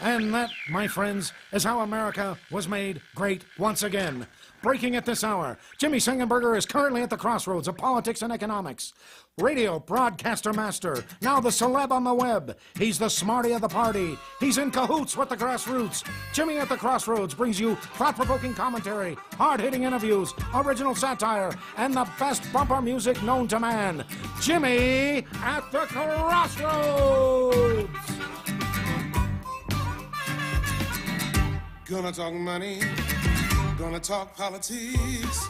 [0.00, 4.26] And that, my friends, is how America was made great once again.
[4.62, 8.92] Breaking at this hour, Jimmy Sengenberger is currently at the crossroads of politics and economics.
[9.38, 12.58] Radio broadcaster master, now the celeb on the web.
[12.76, 14.18] He's the smarty of the party.
[14.40, 16.02] He's in cahoots with the grassroots.
[16.32, 21.94] Jimmy at the Crossroads brings you thought provoking commentary, hard hitting interviews, original satire, and
[21.94, 24.04] the best bumper music known to man.
[24.40, 28.17] Jimmy at the Crossroads!
[31.88, 32.80] Gonna talk money,
[33.78, 35.48] gonna talk politics.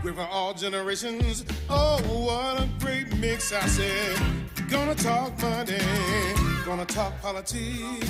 [0.00, 1.44] Great for all generations.
[1.68, 4.18] Oh, what a great mix, I said.
[4.70, 5.76] Gonna talk money,
[6.64, 8.08] gonna talk politics.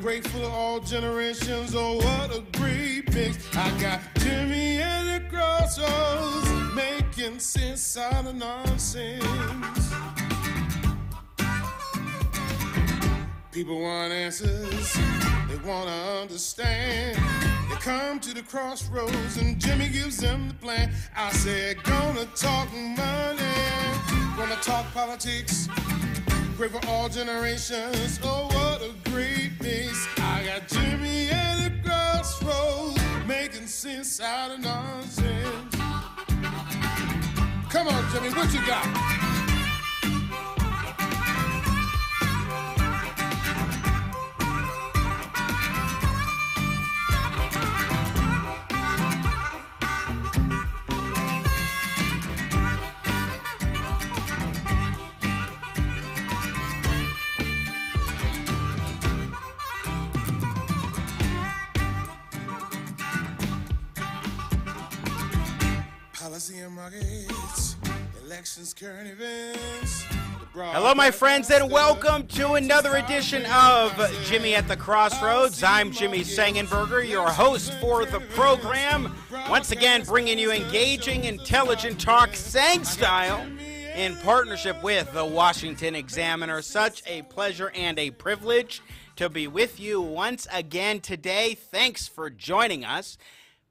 [0.00, 1.74] Great for all generations.
[1.74, 3.38] Oh, what a great mix.
[3.56, 9.24] I got Jimmy at the crossroads, making sense out of nonsense.
[13.54, 14.94] People want answers,
[15.48, 17.16] they want to understand.
[17.70, 20.90] They come to the crossroads and Jimmy gives them the plan.
[21.16, 23.54] I said, gonna talk money,
[24.36, 25.68] gonna talk politics.
[26.56, 28.18] Great for all generations.
[28.24, 30.04] Oh, what a great mix.
[30.18, 35.76] I got Jimmy at the crossroads, making sense out of nonsense.
[37.70, 39.23] Come on, Jimmy, what you got?
[70.72, 73.92] Hello, my friends, and welcome to another edition of
[74.24, 75.62] Jimmy at the Crossroads.
[75.62, 79.14] I'm Jimmy Sengenberger, your host for the program.
[79.50, 83.46] Once again, bringing you engaging, intelligent talk, Seng style,
[83.94, 86.62] in partnership with the Washington Examiner.
[86.62, 88.80] Such a pleasure and a privilege
[89.16, 91.54] to be with you once again today.
[91.54, 93.18] Thanks for joining us.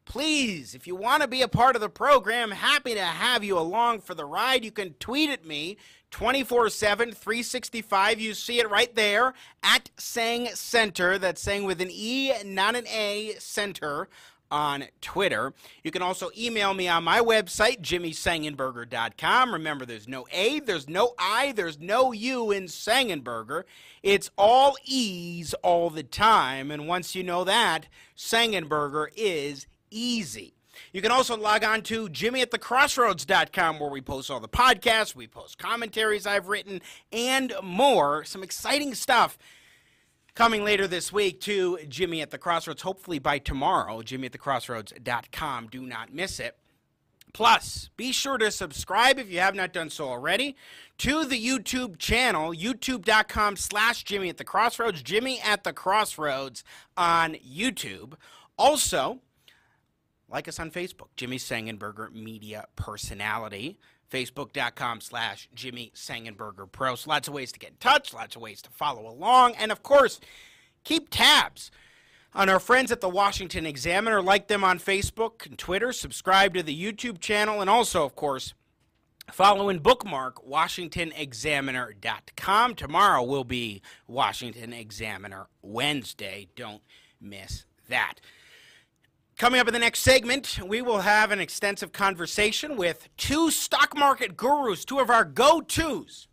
[0.06, 3.58] Please, if you want to be a part of the program, happy to have you
[3.58, 4.66] along for the ride.
[4.66, 5.78] You can tweet at me
[6.12, 8.19] 24 7, 365.
[8.19, 11.18] You see it right there at Seng Center.
[11.18, 14.09] That's Seng with an E, not an A, Center
[14.53, 15.52] on Twitter.
[15.84, 19.52] You can also email me on my website, jimmysengenberger.com.
[19.52, 23.63] Remember, there's no A, there's no I, there's no U in Sengenberger.
[24.03, 26.69] It's all E's all the time.
[26.69, 29.66] And once you know that, Sengenberger is
[29.98, 30.54] easy.
[30.92, 35.58] You can also log on to jimmyatthecrossroads.com where we post all the podcasts, we post
[35.58, 36.81] commentaries I've written,
[37.12, 38.24] and more.
[38.24, 39.38] Some exciting stuff
[40.36, 45.68] coming later this week to Jimmy at the Crossroads, hopefully by tomorrow, jimmyatthecrossroads.com.
[45.68, 46.58] Do not miss it.
[47.34, 50.56] Plus, be sure to subscribe if you have not done so already
[51.00, 56.64] to the YouTube channel, youtube.com slash Jimmy at the Crossroads, Jimmy at the Crossroads
[56.96, 58.14] on YouTube.
[58.56, 59.20] Also,
[60.34, 63.80] like us on Facebook, Jimmy Sengenberger Media Personality.
[64.12, 66.94] Facebook.com slash Jimmy Sengenberger Pro.
[66.94, 69.72] So lots of ways to get in touch, lots of ways to follow along, and
[69.72, 70.20] of course,
[70.84, 71.72] keep tabs
[72.36, 74.22] on our friends at the Washington Examiner.
[74.22, 78.54] Like them on Facebook and Twitter, subscribe to the YouTube channel, and also, of course,
[79.32, 82.76] follow and bookmark WashingtonExaminer.com.
[82.76, 86.50] Tomorrow will be Washington Examiner Wednesday.
[86.56, 86.84] Don't
[87.20, 88.20] miss that.
[89.38, 93.98] Coming up in the next segment, we will have an extensive conversation with two stock
[93.98, 96.28] market gurus, two of our go tos.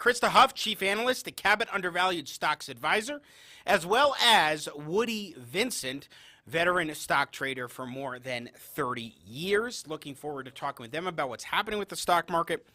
[0.00, 3.20] Krista Huff, chief analyst at Cabot Undervalued Stocks Advisor,
[3.66, 6.08] as well as Woody Vincent,
[6.46, 9.84] veteran stock trader for more than 30 years.
[9.86, 12.66] Looking forward to talking with them about what's happening with the stock market,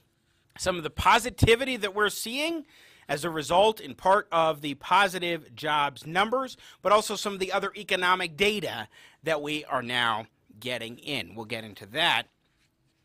[0.59, 2.65] some of the positivity that we're seeing
[3.11, 7.51] as a result, in part of the positive jobs numbers, but also some of the
[7.51, 8.87] other economic data
[9.21, 10.25] that we are now
[10.61, 11.35] getting in.
[11.35, 12.27] We'll get into that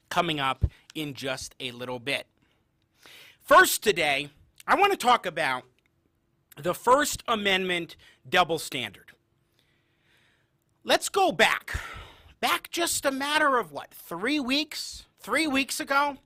[0.08, 0.64] coming up
[0.94, 2.28] in just a little bit.
[3.40, 4.30] First, today,
[4.64, 5.64] I want to talk about
[6.56, 7.96] the First Amendment
[8.28, 9.10] double standard.
[10.84, 11.80] Let's go back.
[12.38, 15.06] Back just a matter of what, three weeks?
[15.18, 16.18] Three weeks ago?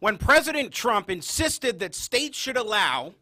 [0.00, 3.14] When President Trump insisted that states should allow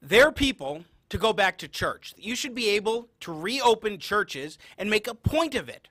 [0.00, 2.14] their people to go back to church.
[2.16, 5.88] You should be able to reopen churches and make a point of it.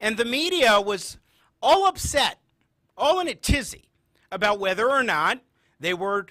[0.00, 1.18] And the media was
[1.62, 2.38] all upset,
[2.96, 3.88] all in a tizzy
[4.30, 5.40] about whether or not
[5.80, 6.26] they were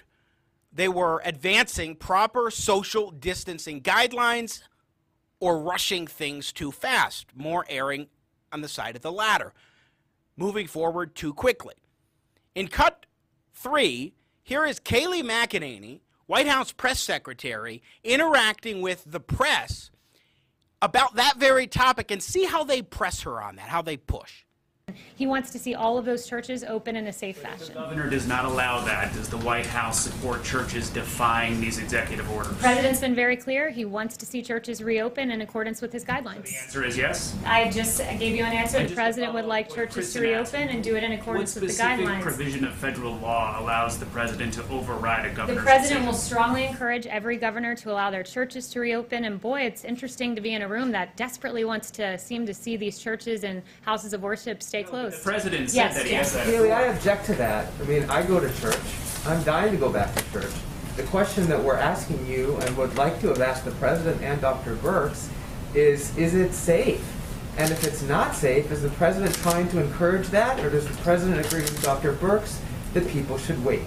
[0.72, 4.62] they were advancing proper social distancing guidelines
[5.40, 8.08] or rushing things too fast, more erring
[8.52, 9.54] on the side of the latter,
[10.36, 11.74] moving forward too quickly.
[12.54, 13.06] In cut
[13.52, 19.90] three, here is Kayleigh McEnany, White House press secretary, interacting with the press
[20.82, 24.45] about that very topic and see how they press her on that, how they push.
[25.16, 27.74] He wants to see all of those churches open in a safe fashion.
[27.74, 29.12] The governor does not allow that.
[29.14, 32.52] Does the White House support churches defying these executive orders?
[32.52, 33.68] The president's been very clear.
[33.68, 36.44] He wants to see churches reopen in accordance with his guidelines.
[36.44, 37.34] The answer is yes.
[37.44, 38.86] I just gave you an answer.
[38.86, 40.74] The president would like what churches to reopen asked.
[40.74, 42.20] and do it in accordance with the guidelines.
[42.22, 46.64] provision of federal law allows the president to override a The governor's president will strongly
[46.64, 49.24] encourage every governor to allow their churches to reopen.
[49.24, 52.54] And boy, it's interesting to be in a room that desperately wants to seem to
[52.54, 56.34] see these churches and houses of worship stay The president said Yes, that he yes.
[56.34, 56.52] has that.
[56.52, 57.72] Haley, I object to that.
[57.80, 58.78] I mean, I go to church.
[59.26, 60.52] I'm dying to go back to church.
[60.96, 64.40] The question that we're asking you and would like to have asked the president and
[64.40, 64.76] Dr.
[64.76, 65.28] Birx
[65.74, 67.04] is, is it safe?
[67.58, 70.94] And if it's not safe, is the president trying to encourage that, or does the
[71.02, 72.12] president agree with Dr.
[72.14, 72.58] Birx
[72.92, 73.82] that people should wait?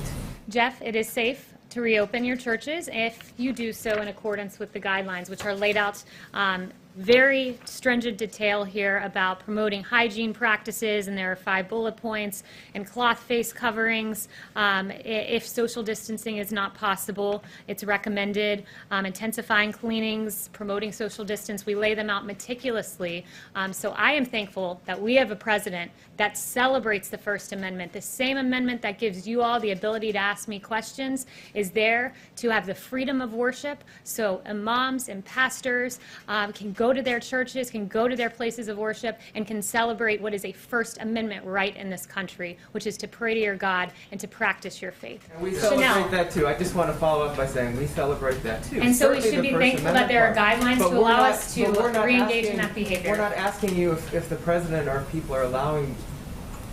[0.50, 4.74] Jeff, it is safe to reopen your churches if you do so in accordance with
[4.74, 6.04] the guidelines, which are laid out
[6.34, 12.44] um, very stringent detail here about promoting hygiene practices, and there are five bullet points,
[12.74, 14.28] and cloth face coverings.
[14.56, 21.66] Um, If social distancing is not possible, it's recommended um, intensifying cleanings, promoting social distance.
[21.66, 23.26] We lay them out meticulously.
[23.56, 27.94] Um, So I am thankful that we have a president that celebrates the First Amendment.
[27.94, 32.14] The same amendment that gives you all the ability to ask me questions is there
[32.38, 33.84] to have the freedom of worship.
[34.04, 38.70] So imams and pastors um, can go to their churches, can go to their places
[38.70, 42.88] of worship, and can celebrate what is a First Amendment right in this country, which
[42.88, 45.30] is to pray to your God and to practice your faith.
[45.34, 46.48] And we celebrate that too.
[46.48, 48.80] I just want to follow up by saying we celebrate that too.
[48.80, 51.66] And so we should be thankful that there are guidelines to allow not- us to
[51.68, 53.12] re-engage in that behavior.
[53.12, 55.94] We're not asking you if, if the president or people are allowing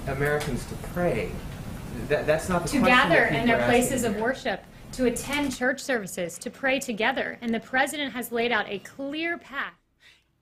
[0.06, 1.32] Americans to pray.
[2.08, 4.62] That, that's not the to gather in their places of worship,
[4.93, 7.38] to attend church services, to pray together.
[7.41, 9.75] And the president has laid out a clear path.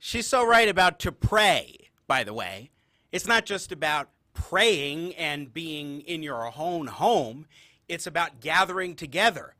[0.06, 2.70] She's so right about to pray, by the way.
[3.10, 7.46] It's not just about praying and being in your own home,
[7.88, 9.54] it's about gathering together.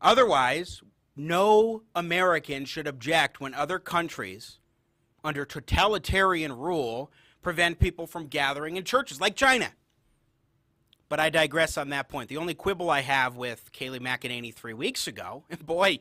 [0.00, 0.80] Otherwise,
[1.14, 4.60] no American should object when other countries,
[5.22, 7.12] under totalitarian rule,
[7.42, 9.72] prevent people from gathering in churches, like China.
[11.10, 12.30] But I digress on that point.
[12.30, 15.98] The only quibble I have with Kayleigh McEnany three weeks ago, and boy,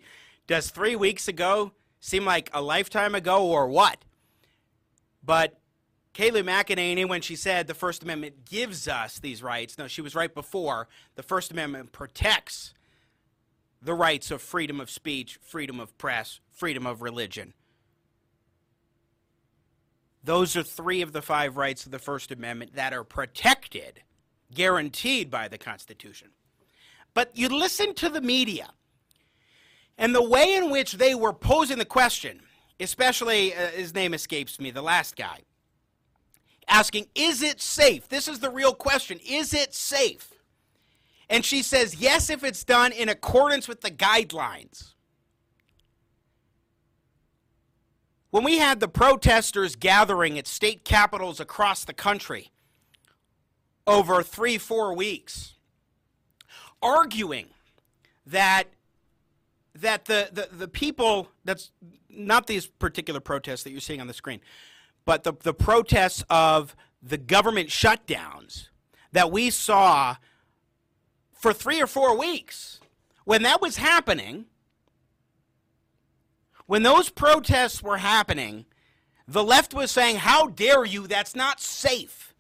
[0.48, 4.04] does three weeks ago seem like a lifetime ago or what?
[5.24, 5.60] But
[6.14, 10.16] Kayleigh McEnany, when she said the First Amendment gives us these rights, no, she was
[10.16, 10.90] right before.
[11.16, 12.74] The First Amendment protects
[13.82, 17.54] the rights of freedom of speech, freedom of press, freedom of religion.
[20.24, 24.02] Those are three of the five rights of the First Amendment that are protected,
[24.54, 26.30] guaranteed by the Constitution.
[27.14, 28.70] But you listen to the media
[30.02, 32.42] and the way in which they were posing the question,
[32.80, 35.42] especially uh, his name escapes me, the last guy,
[36.68, 38.10] asking, Is it safe?
[38.10, 39.20] This is the real question.
[39.24, 40.34] Is it safe?
[41.30, 44.96] And she says, Yes, if it's done in accordance with the guidelines.
[48.32, 52.52] When we had the protesters gathering at state capitals across the country
[53.86, 55.54] over three, four weeks,
[56.82, 57.50] arguing
[58.26, 58.66] that
[59.76, 61.72] that the, the, the people that's
[62.10, 64.42] not these particular protests that you're seeing on the screen,
[65.06, 68.68] but the, the protests of the government shutdowns
[69.12, 70.16] that we saw
[71.34, 72.80] for three or four weeks.
[73.26, 74.46] When that was happening,
[76.66, 78.66] when those protests were happening,
[79.28, 81.08] the left was saying, How dare you?
[81.08, 82.34] That's not safe.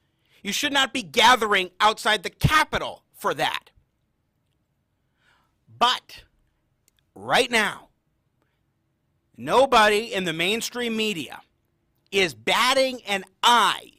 [0.44, 3.70] You should not be gathering outside the Capitol for that.
[5.78, 6.24] But
[7.22, 7.90] right now,
[9.38, 11.42] nobody in the mainstream media
[12.12, 13.92] is batting an eye,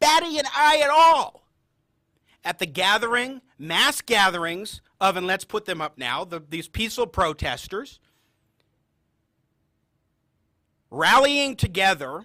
[0.00, 1.42] batting an eye at all
[2.44, 7.06] at the gathering, mass gatherings of, and let's put them up now, the, these peaceful
[7.06, 8.00] protesters
[10.90, 12.24] rallying together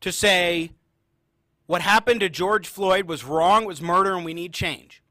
[0.00, 0.70] to say
[1.66, 5.02] what happened to George Floyd was wrong, was murder, and we need change.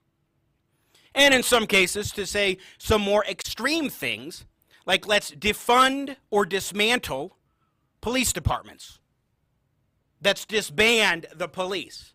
[1.16, 4.46] And in some cases, to say some more extreme things,
[4.86, 7.38] like let's defund or dismantle
[8.02, 9.00] police departments.
[10.24, 12.14] Let's disband the police.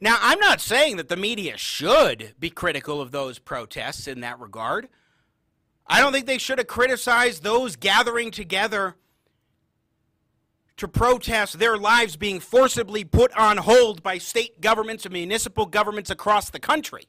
[0.00, 4.40] Now, I'm not saying that the media should be critical of those protests in that
[4.40, 4.88] regard.
[5.86, 8.96] I don't think they should have criticized those gathering together
[10.80, 16.08] to protest their lives being forcibly put on hold by state governments and municipal governments
[16.08, 17.06] across the country.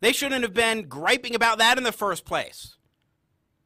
[0.00, 2.78] They shouldn't have been griping about that in the first place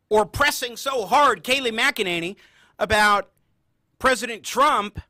[0.09, 2.35] or pressing so hard, Kayleigh McEnany,
[2.81, 3.31] about
[4.01, 5.01] President Trump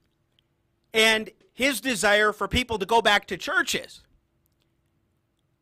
[0.92, 4.02] and his desire for people to go back to churches.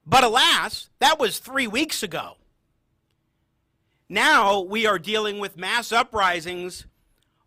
[0.04, 2.37] But alas, that was three weeks ago.
[4.08, 6.86] Now we are dealing with mass uprisings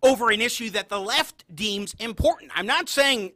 [0.03, 2.51] over an issue that the left deems important.
[2.55, 3.33] I'm not saying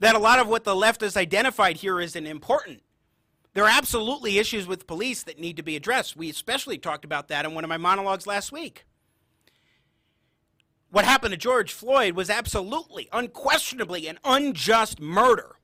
[0.00, 2.82] that a lot of what the left has identified here isn't important.
[3.54, 6.16] There are absolutely issues with police that need to be addressed.
[6.16, 8.84] We especially talked about that in one of my monologues last week.
[10.90, 15.56] What happened to George Floyd was absolutely, unquestionably, an unjust murder.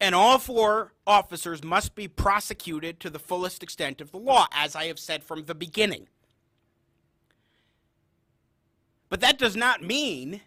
[0.00, 4.74] And all four officers must be prosecuted to the fullest extent of the law, as
[4.74, 6.08] I have said from the beginning.
[9.10, 10.40] But that does not mean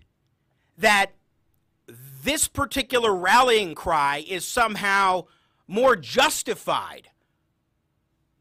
[0.77, 1.12] that
[2.24, 5.25] this particular rallying cry is somehow
[5.67, 7.10] more justified,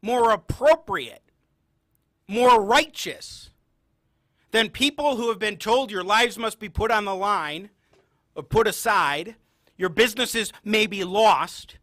[0.01, 1.21] more appropriate,
[2.27, 3.51] more righteous
[4.51, 7.69] than people who have been told your lives must be put on the line
[8.33, 9.35] or put aside,
[9.77, 11.77] your businesses may be lost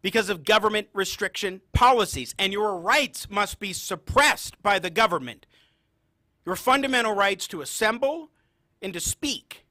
[0.00, 5.46] because of government restriction policies, and your rights must be suppressed by the government
[6.44, 8.30] your fundamental rights to assemble
[8.82, 9.64] and to speak.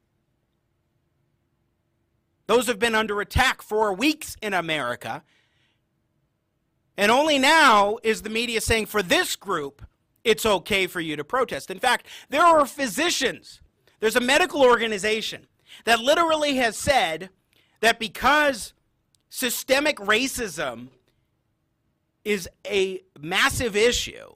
[2.46, 5.22] Those have been under attack for weeks in America.
[6.96, 9.82] And only now is the media saying for this group,
[10.22, 11.70] it's okay for you to protest.
[11.70, 13.60] In fact, there are physicians,
[14.00, 15.46] there's a medical organization
[15.84, 17.30] that literally has said
[17.80, 18.72] that because
[19.28, 20.88] systemic racism
[22.24, 24.33] is a massive issue,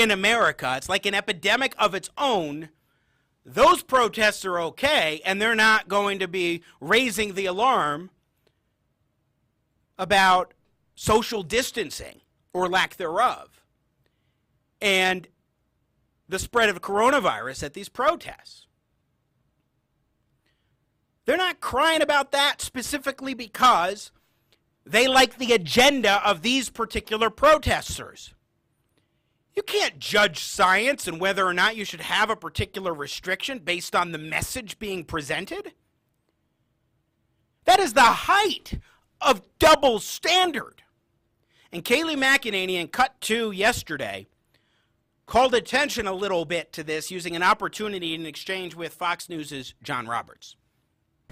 [0.00, 0.74] in America.
[0.76, 2.70] It's like an epidemic of its own.
[3.44, 8.10] Those protests are okay, and they're not going to be raising the alarm
[9.98, 10.54] about
[10.94, 13.62] social distancing or lack thereof
[14.80, 15.28] and
[16.28, 18.66] the spread of coronavirus at these protests.
[21.26, 24.10] They're not crying about that specifically because
[24.86, 28.34] they like the agenda of these particular protesters.
[29.60, 33.94] You can't judge science and whether or not you should have a particular restriction based
[33.94, 35.74] on the message being presented.
[37.66, 38.80] That is the height
[39.20, 40.82] of double standard.
[41.70, 44.28] And Kayleigh McEnany in Cut 2 yesterday
[45.26, 49.74] called attention a little bit to this using an opportunity in exchange with Fox News'
[49.82, 50.56] John Roberts.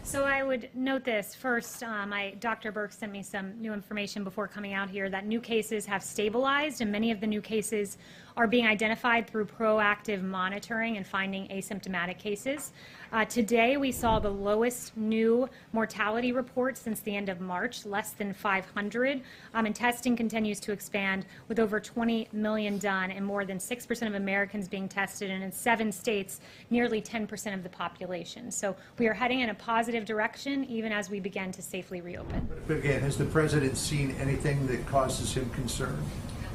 [0.03, 1.83] So I would note this first.
[1.83, 2.73] Um, I, Dr.
[2.73, 6.81] Birx sent me some new information before coming out here that new cases have stabilized,
[6.81, 7.99] and many of the new cases
[8.39, 12.73] are being identified through proactive monitoring and finding asymptomatic cases.
[13.11, 18.13] Uh, today, we saw the lowest new mortality report since the end of March, less
[18.13, 19.23] than 500.
[19.55, 24.07] Um, and testing continues to expand with over 20 million done and more than 6%
[24.07, 26.41] of Americans being tested, and in seven states,
[26.71, 28.53] nearly 10% of the population.
[28.53, 32.49] So we are heading in a positive direction even as we begin to safely reopen.
[32.69, 35.99] But again, has the president seen anything that causes him concern?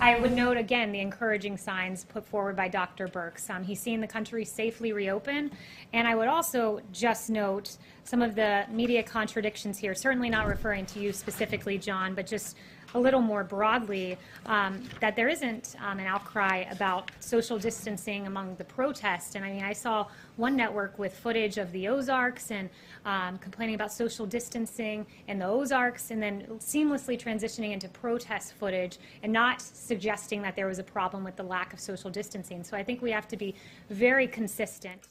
[0.04, 3.08] I would note again the encouraging signs put forward by Dr.
[3.08, 3.50] Birx.
[3.50, 5.50] Um, he's seen the country safely reopen.
[5.94, 10.86] And I would also just note some of the media contradictions here, certainly not referring
[10.88, 12.58] to you specifically, John, but just
[12.96, 18.56] a little more broadly um, that there isn't um, an outcry about social distancing among
[18.56, 19.36] the protests.
[19.36, 22.70] And I mean, I saw one network with footage of the Ozarks and
[23.06, 29.00] um, complaining about social distancing in the Ozarks and then seamlessly transitioning into protest footage
[29.24, 32.64] and not suggesting that there was a problem with the lack of social distancing.
[32.64, 33.56] So I think we have to be
[33.90, 35.10] very consistent.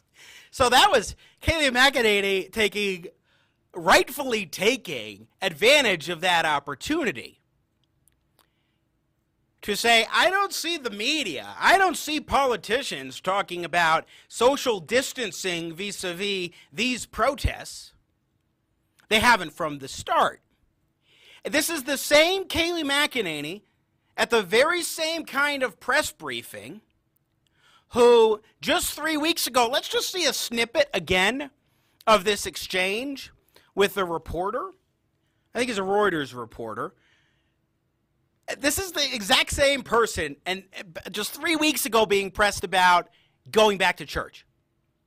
[0.51, 3.07] So that was Kayleigh McEnany taking,
[3.75, 7.41] rightfully taking advantage of that opportunity
[9.63, 15.73] to say, I don't see the media, I don't see politicians talking about social distancing
[15.75, 17.93] vis a vis these protests.
[19.09, 20.41] They haven't from the start.
[21.45, 23.63] This is the same Kayleigh McEnany
[24.17, 26.81] at the very same kind of press briefing
[27.93, 31.51] who just three weeks ago, let's just see a snippet again
[32.07, 33.33] of this exchange
[33.75, 34.71] with the reporter.
[35.55, 36.95] I think he's a Reuters reporter
[38.59, 43.09] this is the exact same person, and uh, just three weeks ago being pressed about
[43.51, 44.45] going back to church.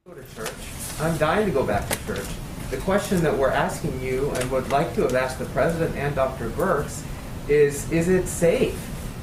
[0.08, 0.52] Go to church.
[1.00, 2.28] I'm dying to go back to church.
[2.72, 6.16] The question that we're asking you and would like to have asked the president and
[6.16, 6.50] Dr.
[6.50, 7.04] Birx
[7.48, 8.80] is is it safe?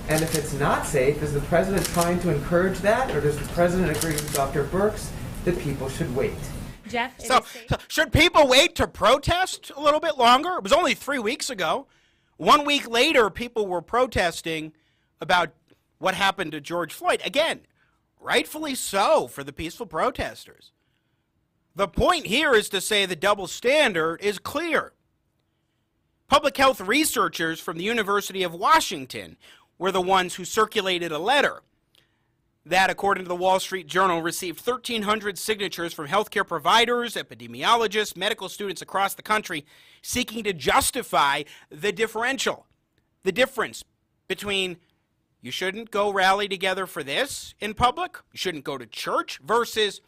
[0.09, 3.49] And if it's not safe, is the president trying to encourage that, or does the
[3.55, 4.65] president agree with Dr.
[4.65, 5.11] Birx
[5.45, 6.35] that people should wait?
[6.89, 10.57] Jeff, So, so should people wait to protest a little bit longer?
[10.57, 11.87] It was only three weeks ago.
[12.37, 14.73] One week later, people were protesting
[15.21, 15.51] about
[15.99, 17.23] what happened to George Floyd.
[17.25, 17.61] Again,
[18.21, 20.73] rightfully so for the peaceful protesters.
[21.75, 24.93] The point here is to say the double standard is clear.
[26.29, 29.37] Public health researchers from the University of Washington
[29.83, 31.61] were the ones who circulated a letter
[32.65, 38.49] that, according to the Wall Street Journal, received 1,300 signatures from healthcare providers, epidemiologists, medical
[38.49, 39.67] students across the country
[40.01, 42.65] seeking to justify the differential,
[43.25, 43.83] the difference
[44.29, 44.77] between
[45.41, 50.01] you shouldn't go rally together for this in public, you shouldn't go to church, versus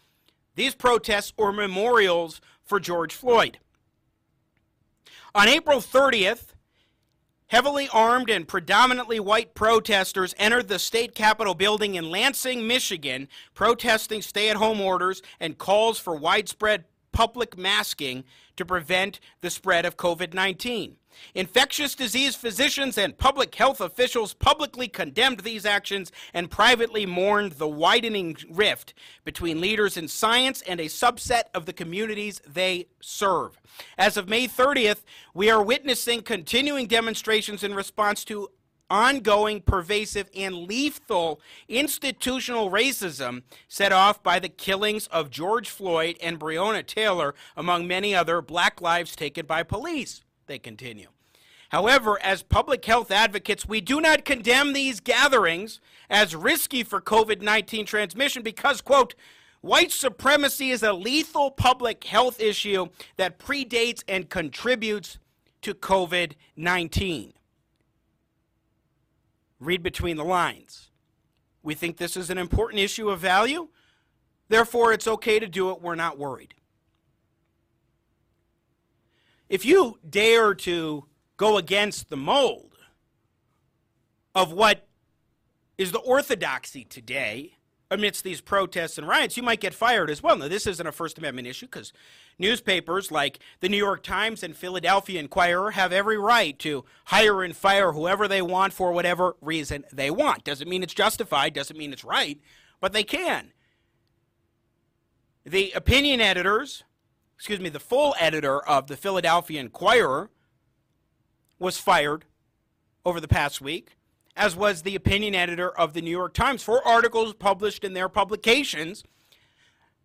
[0.55, 3.59] these protests or memorials for George Floyd.
[5.35, 6.54] On April 30th,
[7.49, 14.23] Heavily armed and predominantly white protesters entered the state capitol building in Lansing, Michigan, protesting
[14.23, 18.25] stay at home orders and calls for widespread public masking
[18.57, 20.97] to prevent the spread of COVID 19.
[21.35, 27.69] Infectious disease physicians and public health officials publicly condemned these actions and privately mourned the
[27.69, 28.95] widening rift
[29.25, 33.61] between leaders in science and a subset of the communities they serve.
[33.97, 38.49] As of May 30th, we are witnessing continuing demonstrations in response to
[38.91, 46.39] ongoing, pervasive, and lethal institutional racism set off by the killings of George Floyd and
[46.39, 50.23] Breonna Taylor, among many other black lives taken by police.
[50.47, 51.09] They continue.
[51.71, 57.43] However, as public health advocates, we do not condemn these gatherings as risky for COVID
[57.43, 59.15] 19 transmission because, quote,
[59.61, 62.87] white supremacy is a lethal public health issue
[63.17, 65.19] that predates and contributes
[65.63, 67.33] to COVID 19
[69.61, 70.91] read between the lines.
[71.63, 73.69] We think this is an important issue of value,
[74.49, 75.81] therefore, it's okay to do it.
[75.81, 76.55] We're not worried.
[79.49, 82.77] If you dare to go against the mold
[84.35, 84.87] of what
[85.79, 87.57] is the orthodoxy today
[87.91, 90.37] amidst these protests and riots, you might get fired as well.
[90.37, 91.93] Now, this isn't a First Amendment issue because
[92.39, 97.57] newspapers like the New York Times and Philadelphia Inquirer have every right to hire and
[97.57, 100.45] fire whoever they want for whatever reason they want.
[100.45, 102.41] Doesn't mean it's justified, doesn't mean it's right,
[102.81, 103.53] but they can.
[105.45, 106.85] The opinion editors,
[107.37, 110.31] excuse me, the full editor of the Philadelphia Inquirer
[111.59, 112.25] was fired
[113.05, 113.97] over the past week
[114.37, 118.09] as was the opinion editor of the New York Times, for articles published in their
[118.09, 119.05] publications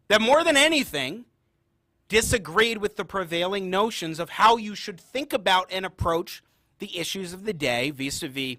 [0.08, 1.26] that more than anything
[2.10, 6.44] disagreed with the prevailing notions of how you should think about and approach
[6.80, 8.58] the issues of the day vis a vis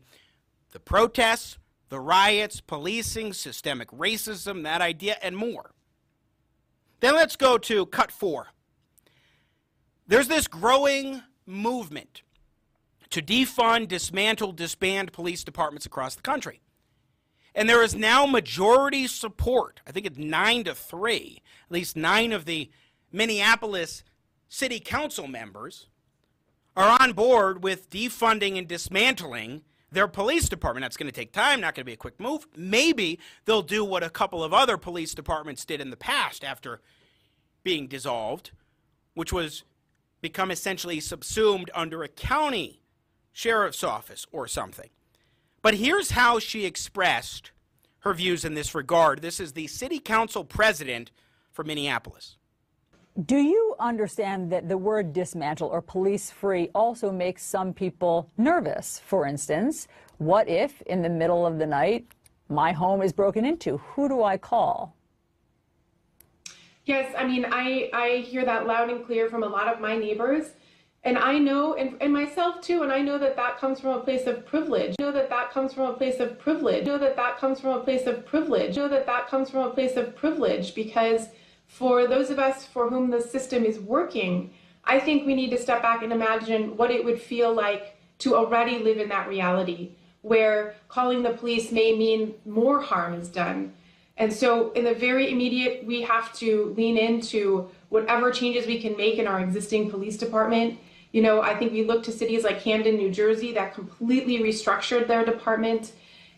[0.72, 1.58] the protests,
[1.88, 5.72] the riots, policing, systemic racism, that idea, and more.
[7.00, 8.48] Then let's go to cut four.
[10.06, 12.22] There's this growing movement
[13.10, 16.60] to defund, dismantle, disband police departments across the country.
[17.54, 19.80] And there is now majority support.
[19.86, 21.42] I think it's nine to three.
[21.66, 22.70] At least nine of the
[23.12, 24.05] Minneapolis
[24.49, 25.88] city council members
[26.77, 30.85] are on board with defunding and dismantling their police department.
[30.85, 32.46] That's going to take time, not going to be a quick move.
[32.57, 36.81] Maybe they'll do what a couple of other police departments did in the past after
[37.62, 38.53] being dissolved,
[39.14, 39.64] which was
[40.20, 42.81] become essentially subsumed under a county
[43.33, 44.90] sheriff's office or something.
[45.62, 47.51] But here's how she expressed
[48.01, 49.20] her views in this regard.
[49.20, 51.11] This is the city council president
[51.51, 52.37] for Minneapolis.
[53.27, 59.01] Do you understand that the word dismantle or police free also makes some people nervous?
[59.05, 62.07] For instance, what if in the middle of the night
[62.49, 63.79] my home is broken into?
[63.79, 64.94] Who do I call?
[66.85, 69.96] Yes, I mean, I, I hear that loud and clear from a lot of my
[69.96, 70.51] neighbors.
[71.03, 74.01] And I know, and, and myself too, and I know that that comes from a
[74.01, 74.94] place of privilege.
[75.01, 76.83] I know that that comes from a place of privilege.
[76.87, 78.79] I know that that comes from a place of privilege.
[78.79, 81.29] I know that that comes from a place of privilege because
[81.70, 84.50] for those of us for whom the system is working,
[84.85, 88.37] I think we need to step back and imagine what it would feel like to
[88.37, 93.72] already live in that reality where calling the police may mean more harm is done.
[94.18, 98.94] And so, in the very immediate, we have to lean into whatever changes we can
[98.98, 100.78] make in our existing police department
[101.12, 105.09] you know, I think we look to cities like Camden, New Jersey, that completely restructured
[105.09, 105.92] their department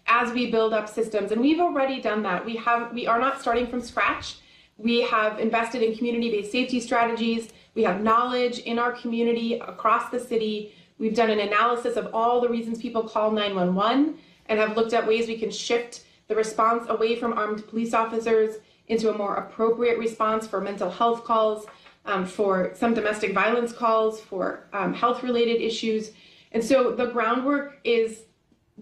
[0.06, 1.30] as we build up systems.
[1.30, 2.44] And we've already done that.
[2.44, 4.36] We have we are not starting from scratch.
[4.82, 7.50] We have invested in community based safety strategies.
[7.74, 10.74] We have knowledge in our community across the city.
[10.98, 15.06] We've done an analysis of all the reasons people call 911 and have looked at
[15.06, 18.56] ways we can shift the response away from armed police officers
[18.88, 21.66] into a more appropriate response for mental health calls,
[22.04, 26.10] um, for some domestic violence calls, for um, health related issues.
[26.50, 28.22] And so the groundwork is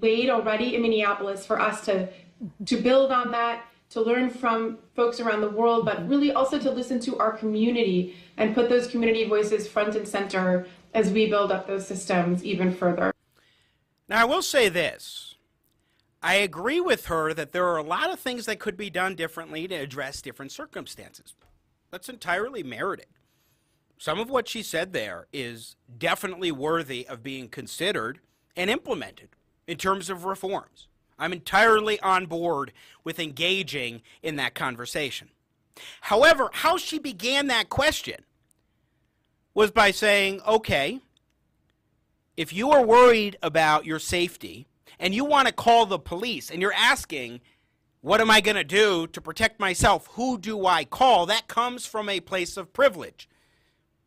[0.00, 2.08] laid already in Minneapolis for us to,
[2.64, 6.70] to build on that, to learn from folks around the world, but really also to
[6.70, 11.52] listen to our community and put those community voices front and center as we build
[11.52, 13.12] up those systems even further.
[14.08, 15.34] Now, I will say this.
[16.22, 19.14] I agree with her that there are a lot of things that could be done
[19.14, 21.34] differently to address different circumstances.
[21.90, 23.06] That's entirely merited.
[23.98, 28.20] Some of what she said there is definitely worthy of being considered
[28.56, 29.30] and implemented
[29.66, 30.88] in terms of reforms.
[31.20, 32.72] I'm entirely on board
[33.04, 35.28] with engaging in that conversation.
[36.00, 38.24] However, how she began that question
[39.54, 41.00] was by saying, okay,
[42.36, 44.66] if you are worried about your safety
[44.98, 47.40] and you want to call the police and you're asking,
[48.00, 50.08] what am I going to do to protect myself?
[50.12, 51.26] Who do I call?
[51.26, 53.28] That comes from a place of privilege,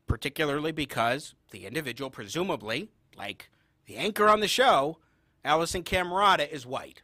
[0.07, 3.49] particularly because the individual, presumably, like
[3.85, 4.97] the anchor on the show,
[5.45, 7.01] Alisyn Camerota, is white.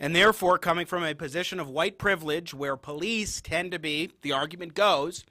[0.00, 4.32] And therefore, coming from a position of white privilege where police tend to be, the
[4.32, 5.24] argument goes,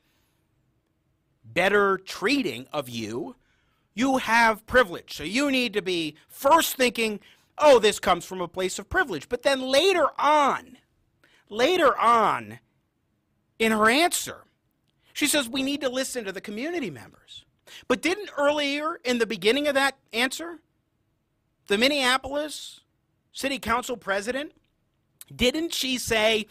[1.44, 3.36] better treating of you,
[3.94, 5.16] you have privilege.
[5.16, 7.20] So you need to be first thinking,
[7.58, 9.30] oh, this comes from a place of privilege.
[9.30, 10.78] But then later on,
[11.50, 12.60] later on
[13.58, 14.44] in her answer,
[15.14, 17.46] she says we need to listen to the community members.
[17.88, 20.60] But didn't earlier in the beginning of that answer,
[21.68, 22.82] the Minneapolis
[23.32, 24.54] City Council president,
[25.34, 26.48] didn't she say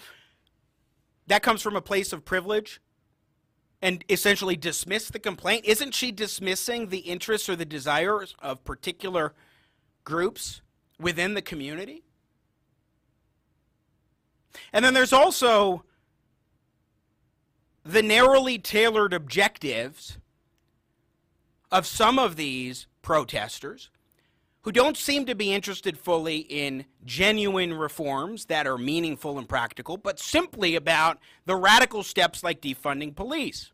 [1.26, 2.80] that comes from a place of privilege?
[3.82, 5.64] and essentially dismiss the complaint?
[5.64, 9.34] Isn't she dismissing the interests or the desires of particular
[10.04, 10.62] groups
[10.98, 12.02] within the community?
[14.72, 15.84] And then there's also
[17.84, 20.18] the narrowly tailored objectives
[21.70, 23.90] of some of these protesters
[24.66, 29.96] who don't seem to be interested fully in genuine reforms that are meaningful and practical,
[29.96, 33.70] but simply about the radical steps like defunding police.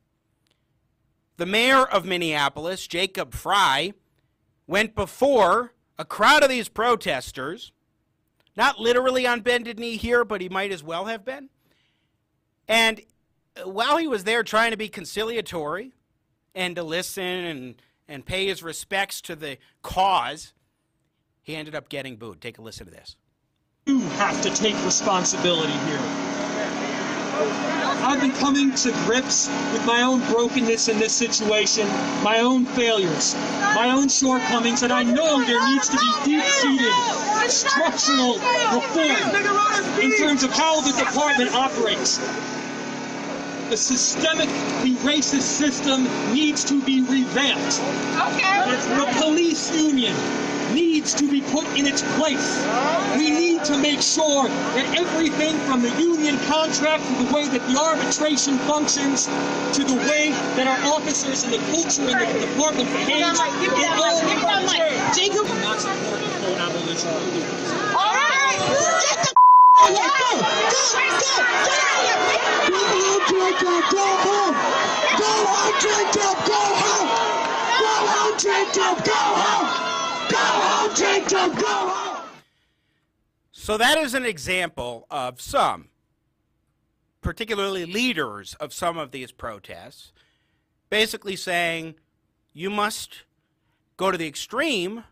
[1.39, 3.95] The mayor of Minneapolis, Jacob Frey,
[4.67, 7.73] went before a crowd of these protesters,
[8.55, 11.49] not literally on bended knee here, but he might as well have been.
[12.69, 13.01] And
[13.65, 15.95] while he was there trying to be conciliatory
[16.55, 20.53] and to listen and, and pay his respects to the cause,
[21.43, 22.41] he ended up getting booed.
[22.41, 23.17] Take a listen to this.
[23.87, 26.01] You have to take responsibility here.
[28.05, 31.89] I've been coming to grips with my own brokenness in this situation,
[32.23, 33.35] my own failures,
[33.75, 36.93] my own shortcomings, and I know there needs to be deep-seated
[37.51, 38.35] structural
[38.75, 42.19] reform in terms of how the department operates.
[43.69, 47.81] The systemically racist system needs to be revamped.
[48.35, 48.61] Okay.
[48.97, 50.15] The police union
[51.03, 52.63] needs to be put in its place.
[53.19, 57.59] We need to make sure that everything from the union contract to the way that
[57.67, 59.27] the arbitration functions
[59.75, 64.23] to the way that our officers and the culture in the department behaves, it all
[65.11, 65.43] Jacob.
[65.51, 67.35] I'm not supporting full abolition of
[67.99, 68.63] All right.
[69.03, 69.35] Get the
[73.33, 74.39] Go, go, go, go.
[75.19, 77.11] Go home, Jacob, go, home,
[77.81, 79.03] Go home, Jacob, go home.
[79.03, 79.92] Go home, Jacob, go home.
[80.95, 82.29] Jacob, go home!
[83.51, 85.89] So that is an example of some,
[87.21, 90.13] particularly leaders of some of these protests,
[90.91, 91.95] basically saying
[92.53, 93.25] you must
[93.97, 95.05] go to the extreme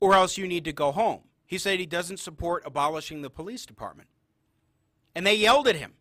[0.00, 1.20] or else you need to go home.
[1.46, 4.08] He said he doesn't support abolishing the police department.
[5.14, 5.92] And they yelled at him,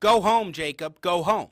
[0.00, 1.48] Go home, Jacob, go home.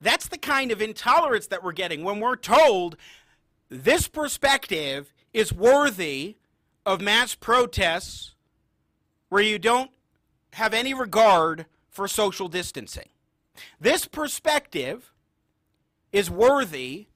[0.00, 2.96] That's the kind of intolerance that we're getting when we're told
[3.82, 6.36] this perspective is worthy
[6.86, 8.34] of mass protests
[9.28, 9.90] where you don't
[10.52, 13.08] have any regard for social distancing.
[13.80, 15.12] This perspective
[16.12, 17.06] is worthy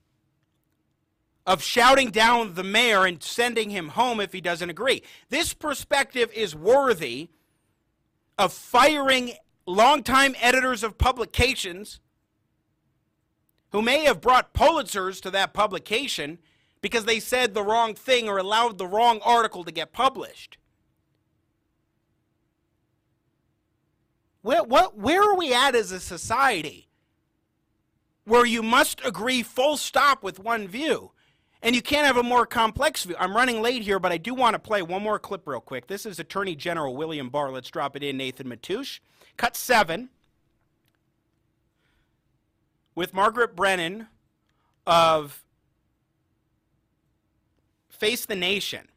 [1.46, 5.02] of shouting down the mayor and sending him home if he doesn't agree.
[5.30, 7.28] This perspective is worthy
[8.36, 9.32] of firing
[9.64, 12.00] longtime editors of publications
[13.70, 16.38] who may have brought Pulitzers to that publication
[16.80, 20.58] because they said the wrong thing or allowed the wrong article to get published.
[24.42, 26.88] Where, what, where are we at as a society
[28.24, 31.12] where you must agree full stop with one view?
[31.60, 33.16] And you can't have a more complex view.
[33.18, 35.88] I'm running late here, but I do want to play one more clip real quick.
[35.88, 37.50] This is Attorney General William Barr.
[37.50, 39.00] Let's drop it in, Nathan Matoush.
[39.36, 40.08] Cut seven
[42.94, 44.06] with Margaret Brennan
[44.86, 45.42] of
[47.98, 48.88] Face the Nation,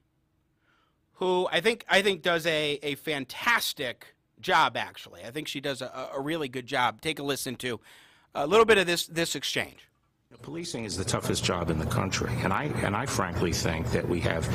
[1.13, 4.77] who I think I think does a, a fantastic job.
[4.77, 7.01] Actually, I think she does a, a really good job.
[7.01, 7.79] Take a listen to
[8.33, 9.87] a little bit of this this exchange.
[10.39, 14.07] Policing is the toughest job in the country, and I and I frankly think that
[14.07, 14.49] we have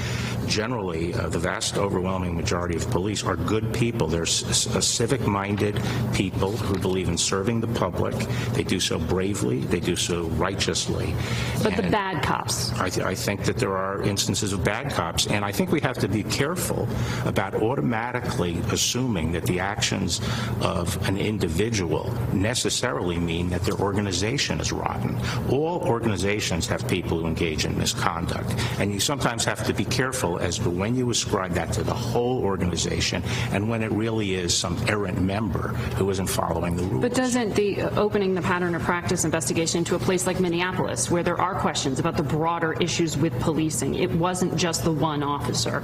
[0.48, 4.08] generally uh, the vast overwhelming majority of police are good people.
[4.08, 5.80] They're civic-minded
[6.12, 8.14] people who believe in serving the public.
[8.54, 9.60] They do so bravely.
[9.60, 11.14] They do so righteously.
[11.62, 12.72] But and the bad cops.
[12.80, 15.80] I, th- I think that there are instances of bad cops, and I think we
[15.82, 16.88] have to be careful
[17.26, 20.20] about automatically assuming that the actions
[20.62, 25.16] of an individual necessarily mean that their organization is rotten.
[25.48, 28.55] All all organizations have people who engage in misconduct.
[28.79, 31.94] And you sometimes have to be careful as to when you ascribe that to the
[31.94, 37.02] whole organization and when it really is some errant member who isn't following the rules.
[37.02, 41.11] But doesn't the uh, opening the pattern of practice investigation to a place like Minneapolis,
[41.11, 45.22] where there are questions about the broader issues with policing, it wasn't just the one
[45.22, 45.83] officer,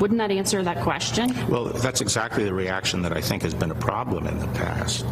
[0.00, 1.34] wouldn't that answer that question?
[1.48, 5.04] Well, that's exactly the reaction that I think has been a problem in the past,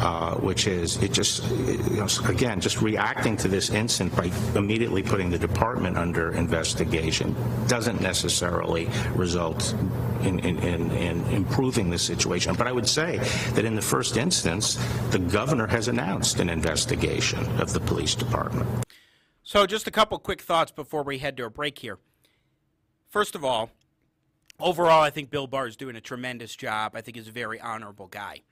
[0.00, 5.04] uh, which is it just, you know, again, just reacting to this incident by immediately
[5.04, 7.34] putting the department under investigation
[7.68, 9.72] doesn't necessarily result
[10.22, 12.56] in, in, in, in improving the situation.
[12.56, 13.18] But I would say
[13.52, 18.68] that in the first instance, the governor has announced an investigation of the police department.
[19.44, 21.98] So, just a couple quick thoughts before we head to a break here.
[23.10, 23.70] First of all,
[24.60, 26.92] overall, I think Bill Barr is doing a tremendous job.
[26.94, 28.42] I think he's a very honorable guy.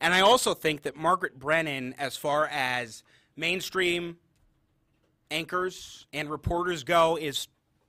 [0.00, 3.02] And I also think that Margaret Brennan, as far as
[3.36, 4.18] mainstream
[5.30, 7.48] anchors and reporters go, is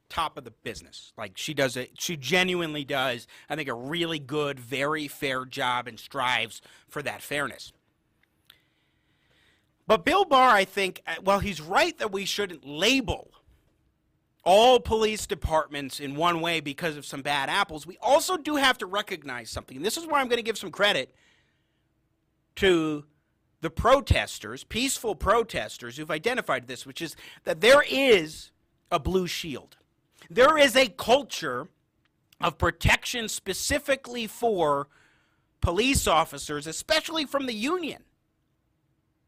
[0.10, 1.12] top of the business.
[1.18, 5.88] Like she does it, she genuinely does, I think, a really good, very fair job
[5.88, 7.74] and strives for that fairness.
[9.86, 13.32] But Bill Barr, I think, uh, well, he's right that we shouldn't label
[14.48, 18.78] all police departments in one way because of some bad apples, we also do have
[18.78, 19.76] to recognize something.
[19.76, 21.14] And this is where I'm going to give some credit
[22.56, 23.04] to
[23.60, 28.52] the protesters, peaceful protesters who've identified this, which is that there is
[28.90, 29.76] a blue shield.
[30.30, 31.68] There is a culture
[32.40, 34.88] of protection specifically for
[35.60, 38.04] police officers, especially from the union.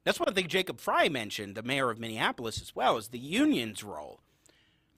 [0.06, 3.84] That's one thing Jacob Frey mentioned, the mayor of Minneapolis as well, is the union's
[3.84, 4.22] role.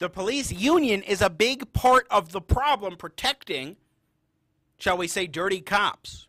[0.02, 3.76] The police union is a big part of the problem protecting,
[4.80, 6.28] shall we say, dirty cops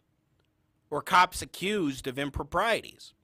[0.90, 3.14] or cops accused of improprieties.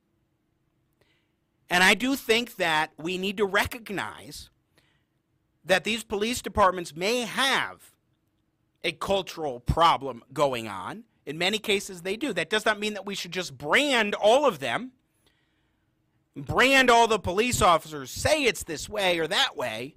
[1.69, 4.49] And I do think that we need to recognize
[5.67, 7.93] that these police departments may have
[8.83, 11.05] a cultural problem going on.
[11.27, 12.33] In many cases, they do.
[12.33, 14.93] That does not mean that we should just brand all of them,
[16.35, 19.97] brand all the police officers, say it's this way or that way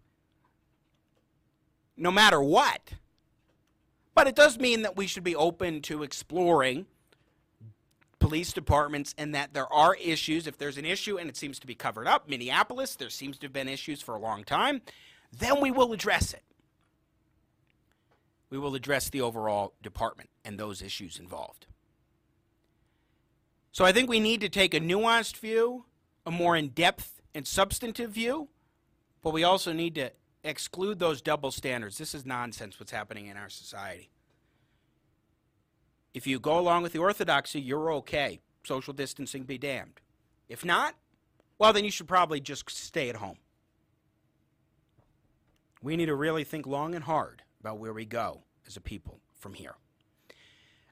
[2.01, 2.93] no matter what.
[4.13, 6.87] But it does mean that we should be open to exploring
[8.19, 10.47] police departments and that there are issues.
[10.47, 13.45] If there's an issue and it seems to be covered up, Minneapolis, there seems to
[13.45, 14.81] have been issues for a long time,
[15.31, 16.43] then we will address it.
[18.49, 21.67] We will address the overall department and those issues involved.
[23.71, 25.85] So I think we need to take a nuanced view,
[26.25, 28.49] a more in depth and substantive view,
[29.23, 30.11] but we also need to
[30.43, 31.97] exclude those double standards.
[31.97, 34.09] This is nonsense what's happening in our society.
[36.13, 38.39] If you go along with the orthodoxy, you're okay.
[38.63, 40.01] Social distancing be damned.
[40.49, 40.95] If not,
[41.57, 43.37] well, then you should probably just stay at home.
[45.81, 49.19] We need to really think long and hard about where we go as a people
[49.35, 49.75] from here.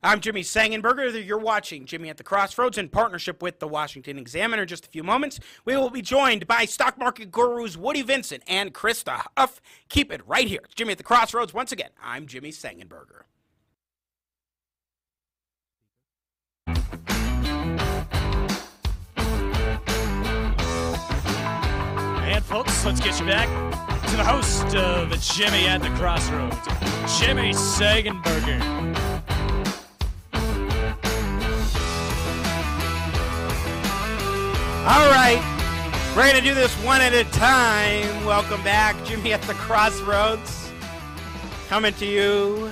[0.01, 1.25] I'm Jimmy Sengenberger.
[1.25, 4.61] You're watching Jimmy at the Crossroads in partnership with the Washington Examiner.
[4.61, 8.43] In just a few moments, we will be joined by stock market gurus Woody Vincent
[8.47, 9.59] and Krista Huff.
[9.89, 10.61] Keep it right here.
[10.73, 11.53] Jimmy at the Crossroads.
[11.53, 13.23] Once again, I'm Jimmy Sengenberger.
[22.23, 23.49] And folks, let's get you back
[24.07, 26.55] to the host of Jimmy at the Crossroads,
[27.19, 28.98] Jimmy Sengenberger.
[34.89, 35.39] All right.
[36.15, 38.25] We're going to do this one at a time.
[38.25, 40.71] Welcome back, Jimmy at the Crossroads.
[41.67, 42.71] Coming to you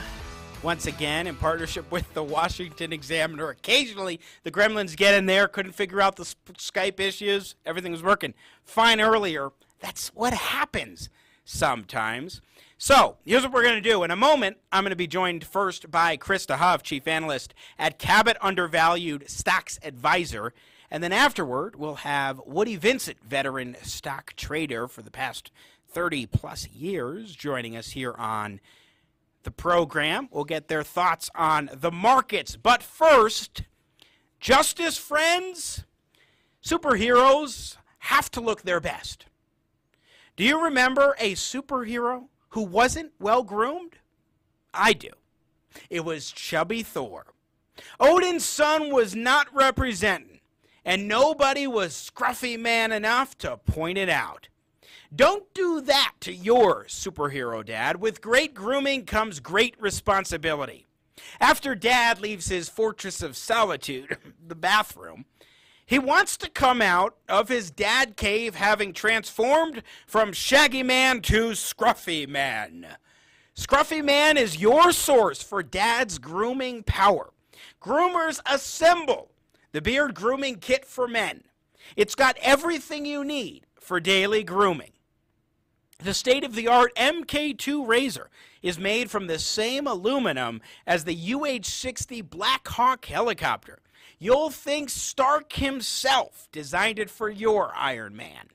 [0.64, 3.50] once again in partnership with the Washington Examiner.
[3.50, 7.54] Occasionally, the gremlins get in there, couldn't figure out the Skype issues.
[7.68, 9.52] Everything was working fine earlier.
[9.80, 11.10] That's what happens
[11.46, 12.42] sometimes.
[12.80, 14.02] So, here's what we're going to do.
[14.02, 18.00] In a moment, I'm going to be joined first by Krista Huff, Chief Analyst at
[18.00, 20.52] Cabot Undervalued Stocks Advisor.
[20.90, 25.52] And then afterward, we'll have Woody Vincent, veteran stock trader for the past
[25.90, 28.60] 30 plus years, joining us here on
[29.44, 30.30] the program.
[30.32, 32.56] We'll get their thoughts on the markets.
[32.56, 33.64] But first,
[34.40, 35.84] justice friends,
[36.64, 39.26] superheroes have to look their best.
[40.36, 43.98] Do you remember a superhero who wasn't well groomed?
[44.74, 45.10] I do.
[45.90, 47.26] It was Chubby Thor.
[48.00, 50.37] Odin's son was not representing,
[50.88, 54.48] and nobody was scruffy man enough to point it out.
[55.14, 58.00] Don't do that to your superhero dad.
[58.00, 60.86] With great grooming comes great responsibility.
[61.42, 65.26] After dad leaves his fortress of solitude, the bathroom,
[65.86, 71.50] he wants to come out of his dad cave having transformed from Shaggy Man to
[71.50, 72.88] Scruffy Man.
[73.58, 77.34] Scruffy Man is your source for dad's grooming power.
[77.82, 79.32] Groomers Assemble,
[79.72, 81.44] the beard grooming kit for men.
[81.96, 84.92] It's got everything you need for daily grooming.
[86.00, 88.30] The state of the art MK2 razor
[88.62, 93.80] is made from the same aluminum as the UH 60 Black Hawk helicopter.
[94.20, 98.50] You'll think Stark himself designed it for your Iron Man.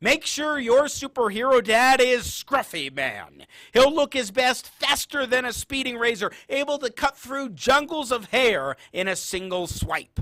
[0.00, 3.46] Make sure your superhero dad is Scruffy Man.
[3.72, 8.26] He'll look his best faster than a speeding razor, able to cut through jungles of
[8.26, 10.20] hair in a single swipe.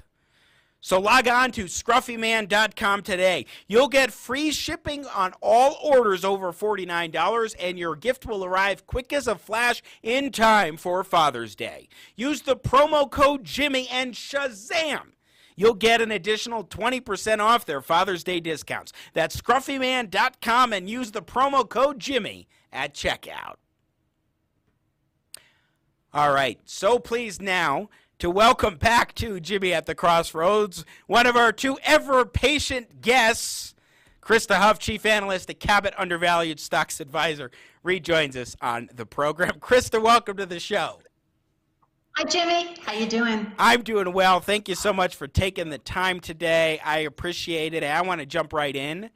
[0.85, 3.47] So log on to scruffyman.com today.
[3.67, 9.11] You'll get free shipping on all orders over $49 and your gift will arrive quick
[9.11, 11.89] as a flash in time for Father's Day.
[12.17, 15.14] Use the promo code Jimmy and Shazam!
[15.57, 18.93] You'll get an additional 20% off their Father's Day discounts.
[19.13, 23.57] That's scruffyman.com and use the promo code Jimmy at checkout.
[26.13, 27.89] All right, so pleased now
[28.19, 33.75] to welcome back to Jimmy at the Crossroads one of our two ever patient guests,
[34.23, 37.51] Krista Huff, Chief Analyst at Cabot Undervalued Stocks Advisor,
[37.83, 39.59] rejoins us on the program.
[39.59, 41.01] Krista, welcome to the show.
[42.17, 42.77] Hi, Jimmy.
[42.87, 43.51] How you doing?
[43.59, 44.39] I'm doing well.
[44.39, 46.79] Thank you so much for taking the time today.
[46.85, 47.83] I appreciate it.
[47.83, 49.11] I want to jump right in.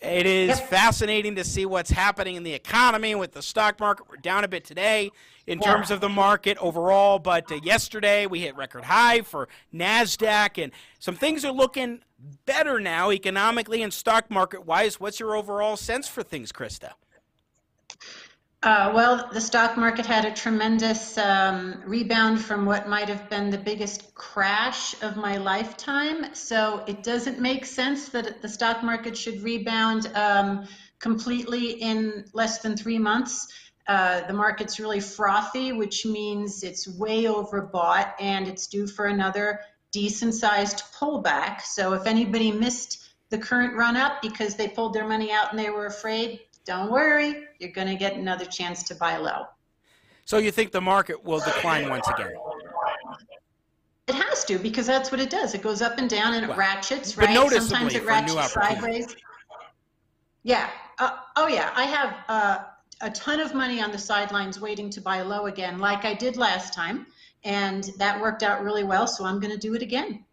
[0.00, 0.68] It is yep.
[0.68, 4.08] fascinating to see what's happening in the economy with the stock market.
[4.10, 5.12] We're down a bit today
[5.46, 5.72] in yeah.
[5.72, 10.72] terms of the market overall, but uh, yesterday we hit record high for Nasdaq, and
[10.98, 12.00] some things are looking
[12.44, 14.98] better now economically and stock market wise.
[14.98, 16.94] What's your overall sense for things, Krista?
[18.66, 23.48] Uh, well, the stock market had a tremendous um, rebound from what might have been
[23.48, 26.34] the biggest crash of my lifetime.
[26.34, 30.66] So it doesn't make sense that the stock market should rebound um,
[30.98, 33.46] completely in less than three months.
[33.86, 39.60] Uh, the market's really frothy, which means it's way overbought and it's due for another
[39.92, 41.60] decent sized pullback.
[41.60, 45.58] So if anybody missed the current run up because they pulled their money out and
[45.60, 49.46] they were afraid, don't worry, you're going to get another chance to buy low.
[50.24, 52.32] So you think the market will decline once again?
[54.08, 55.54] It has to because that's what it does.
[55.54, 57.50] It goes up and down and it well, ratchets, right?
[57.50, 59.16] Sometimes it ratchets sideways.
[60.42, 60.68] Yeah.
[60.98, 61.72] Uh, oh yeah.
[61.74, 62.58] I have uh,
[63.00, 66.36] a ton of money on the sidelines waiting to buy low again, like I did
[66.36, 67.06] last time,
[67.44, 69.06] and that worked out really well.
[69.06, 70.24] So I'm going to do it again.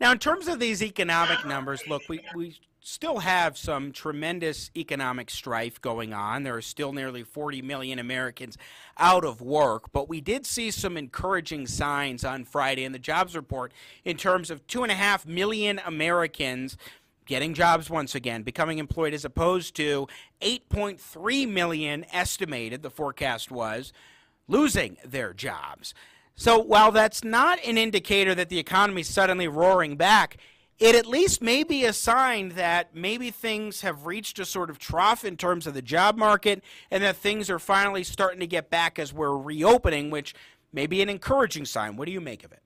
[0.00, 2.56] Now, in terms of these economic numbers, look, we, we
[2.88, 6.42] still have some tremendous economic strife going on.
[6.42, 8.56] There are still nearly 40 million Americans
[8.96, 13.36] out of work, but we did see some encouraging signs on Friday in the jobs
[13.36, 13.72] report
[14.06, 16.78] in terms of 2.5 million Americans
[17.26, 20.08] getting jobs once again, becoming employed, as opposed to
[20.40, 23.92] 8.3 million estimated, the forecast was,
[24.46, 25.92] losing their jobs.
[26.36, 30.38] So while that's not an indicator that the economy is suddenly roaring back,
[30.78, 34.78] it at least may be a sign that maybe things have reached a sort of
[34.78, 38.70] trough in terms of the job market and that things are finally starting to get
[38.70, 40.34] back as we're reopening, which
[40.72, 41.96] may be an encouraging sign.
[41.96, 42.62] What do you make of it?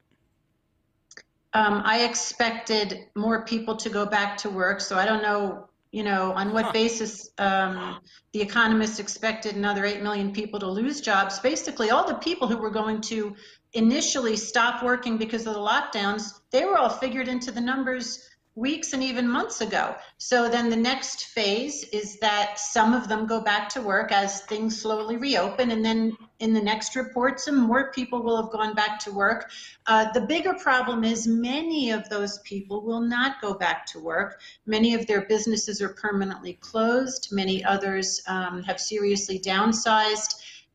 [1.54, 6.03] Um, I expected more people to go back to work, so I don't know, you
[6.03, 7.99] know, on what basis um,
[8.32, 11.38] the economists expected another 8 million people to lose jobs.
[11.38, 13.36] Basically, all the people who were going to
[13.74, 18.92] initially stop working because of the lockdowns, they were all figured into the numbers weeks
[18.92, 19.94] and even months ago.
[20.18, 24.42] So then the next phase is that some of them go back to work as
[24.42, 28.74] things slowly reopen, and then in the next report, some more people will have gone
[28.74, 29.50] back to work.
[29.86, 34.40] Uh, the bigger problem is many of those people will not go back to work.
[34.66, 37.28] Many of their businesses are permanently closed.
[37.32, 40.34] Many others um, have seriously downsized.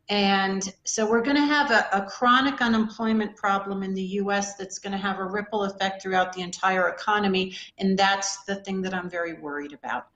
[0.10, 4.80] And so we're going to have a, a, chronic unemployment problem in the US that's
[4.80, 7.56] going to have a ripple effect throughout the entire economy.
[7.78, 10.08] And that's the thing that I'm very worried about.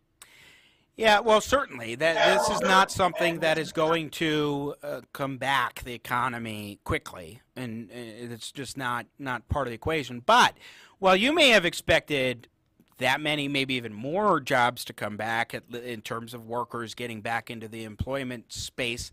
[0.96, 5.84] Yeah, well, certainly that this is not something that is going to uh, come back
[5.84, 10.22] the economy quickly, and uh, it's just not not part of the equation.
[10.24, 10.54] But
[11.00, 12.50] while you may have expected
[12.98, 17.50] that many, maybe even more jobs to come back in terms of workers getting back
[17.50, 19.12] into the employment space,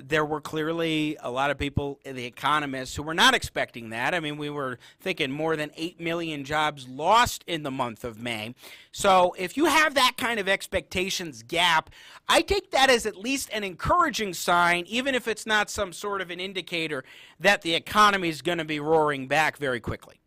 [0.00, 4.14] there were clearly a lot of people, the economists, who were not expecting that.
[4.14, 8.20] I mean, we were thinking more than 8 million jobs lost in the month of
[8.20, 8.54] May.
[8.92, 11.90] So if you have that kind of expectations gap,
[12.28, 16.20] I take that as at least an encouraging sign, even if it's not some sort
[16.20, 17.04] of an indicator
[17.40, 20.20] that the economy is going to be roaring back very quickly.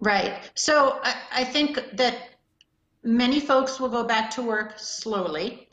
[0.00, 0.50] Right.
[0.54, 2.30] So I, I think that
[3.02, 5.63] many folks will go back to work slowly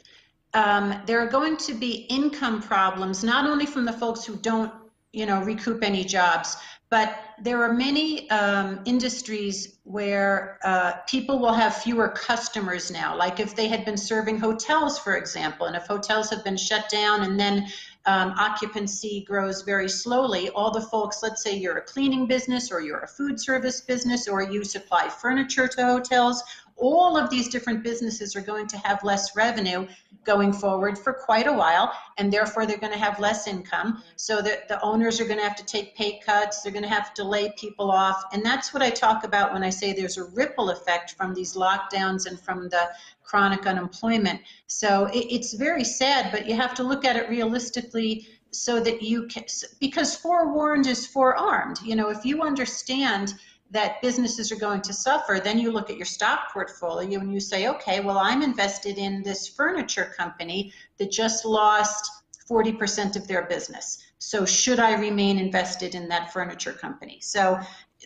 [0.54, 4.72] um, there are going to be income problems, not only from the folks who don't,
[5.14, 6.58] you know, recoup any jobs,
[6.92, 13.18] but there are many um, industries where uh, people will have fewer customers now.
[13.18, 16.90] Like if they had been serving hotels, for example, and if hotels have been shut
[16.90, 17.68] down and then
[18.06, 22.82] um, occupancy grows very slowly, all the folks, let's say you're a cleaning business or
[22.82, 26.44] you're a food service business or you supply furniture to hotels,
[26.82, 29.88] all of these different businesses are going to have less revenue
[30.24, 34.04] going forward for quite a while, and therefore they're going to have less income.
[34.18, 36.90] So the, the owners are going to have to take pay cuts, they're going to
[36.90, 38.24] have to lay people off.
[38.34, 41.56] And that's what I talk about when I say there's a ripple effect from these
[41.56, 42.90] lockdowns and from the
[43.24, 44.42] chronic unemployment.
[44.68, 49.02] So it, it's very sad, but you have to look at it realistically so that
[49.02, 49.46] you can,
[49.80, 51.80] because forewarned is forearmed.
[51.84, 53.34] You know, if you understand
[53.72, 57.40] that businesses are going to suffer, then you look at your stock portfolio and you
[57.40, 62.10] say, okay, well, I'm invested in this furniture company that just lost
[62.50, 64.04] 40% of their business.
[64.18, 67.20] So should I remain invested in that furniture company?
[67.22, 67.60] So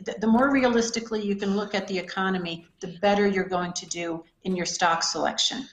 [0.05, 3.87] the, the more realistically you can look at the economy, the better you're going to
[3.87, 5.67] do in your stock selection.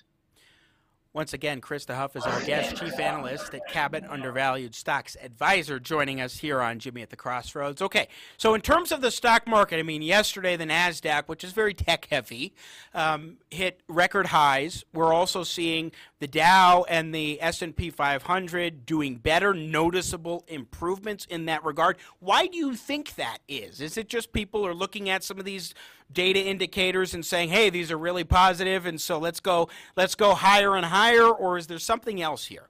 [1.14, 6.22] Once again, Krista Huff is our guest chief analyst at Cabot Undervalued Stocks Advisor, joining
[6.22, 7.82] us here on Jimmy at the Crossroads.
[7.82, 8.08] Okay,
[8.38, 11.74] so in terms of the stock market, I mean, yesterday the Nasdaq, which is very
[11.74, 12.54] tech heavy,
[12.94, 14.86] um, hit record highs.
[14.94, 21.62] We're also seeing the Dow and the S&P 500 doing better, noticeable improvements in that
[21.62, 21.98] regard.
[22.20, 23.82] Why do you think that is?
[23.82, 25.74] Is it just people are looking at some of these
[26.12, 30.34] data indicators and saying, "Hey, these are really positive, and so let's go let's go
[30.34, 32.68] higher and higher," or is there something else here?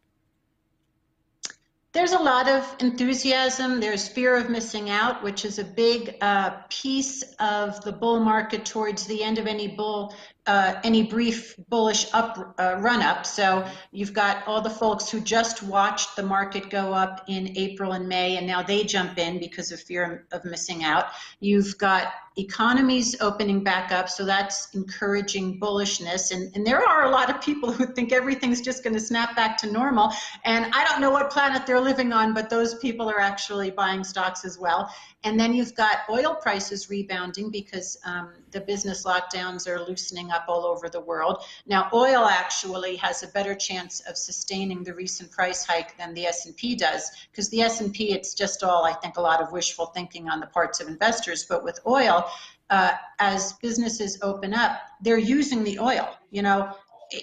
[1.93, 3.79] There's a lot of enthusiasm.
[3.79, 8.65] There's fear of missing out, which is a big uh, piece of the bull market
[8.65, 10.15] towards the end of any bull
[10.47, 13.25] uh, any brief bullish up uh, run up.
[13.25, 17.93] So you've got all the folks who just watched the market go up in April
[17.93, 21.07] and May, and now they jump in because of fear of missing out.
[21.39, 26.33] You've got economies opening back up, so that's encouraging bullishness.
[26.33, 29.37] And, and there are a lot of people who think everything's just going to snap
[29.37, 30.13] back to normal.
[30.45, 34.03] And I don't know what planet they're living on, but those people are actually buying
[34.03, 34.91] stocks as well.
[35.25, 40.47] And then you've got oil prices rebounding because um, the business lockdowns are loosening up
[40.49, 41.45] all over the world.
[41.67, 46.27] Now, oil actually has a better chance of sustaining the recent price hike than the
[46.27, 50.29] S&P does, because the S&P, it's just all, I think, a lot of wishful thinking
[50.29, 51.45] on the parts of investors.
[51.49, 52.29] But with oil,
[52.71, 56.09] uh, as businesses open up, they're using the oil.
[56.31, 56.75] You know,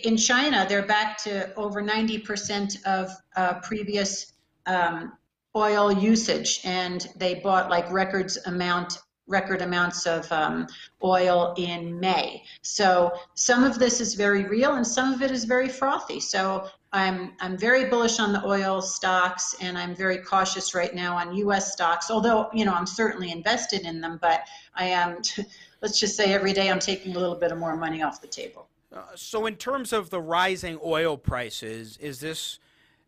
[0.04, 4.34] in China, they're back to over 90% of uh, previous
[4.66, 5.14] um,
[5.56, 10.68] oil usage, and they bought like records amount record amounts of um,
[11.04, 12.44] oil in May.
[12.64, 16.20] So some of this is very real and some of it is very frothy.
[16.20, 21.16] So I'm I'm very bullish on the oil stocks and I'm very cautious right now
[21.16, 22.10] on US stocks.
[22.10, 24.42] Although, you know, I'm certainly invested in them, but
[24.74, 25.22] I am
[25.82, 28.28] let's just say every day I'm taking a little bit of more money off the
[28.28, 28.68] table.
[28.92, 32.58] Uh, so in terms of the rising oil prices, is this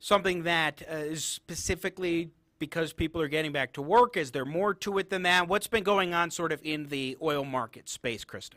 [0.02, 4.18] something that uh, is specifically because people are getting back to work?
[4.18, 5.48] Is there more to it than that?
[5.48, 8.56] What's been going on sort of in the oil market space, Krista?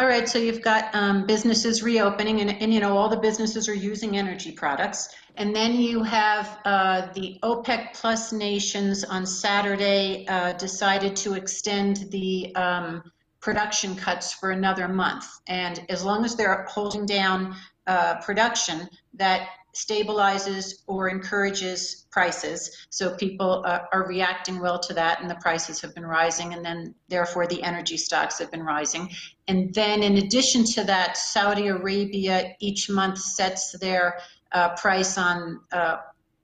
[0.00, 3.68] All right, so you've got um, businesses reopening, and, and, you know all the businesses
[3.68, 10.24] are using energy products, and then you have uh, the OPEC plus nations on Saturday
[10.28, 13.02] uh, decided to extend the um,
[13.40, 15.26] production cuts for another month.
[15.48, 17.56] And as long as they're holding down
[17.88, 22.86] uh, production, that stabilizes or encourages prices.
[22.90, 26.64] So people uh, are reacting well to that, and the prices have been rising, and
[26.64, 29.10] then therefore the energy stocks have been rising.
[29.46, 34.18] And then, in addition to that, Saudi Arabia each month sets their
[34.52, 35.60] uh, price on.
[35.72, 35.96] Uh,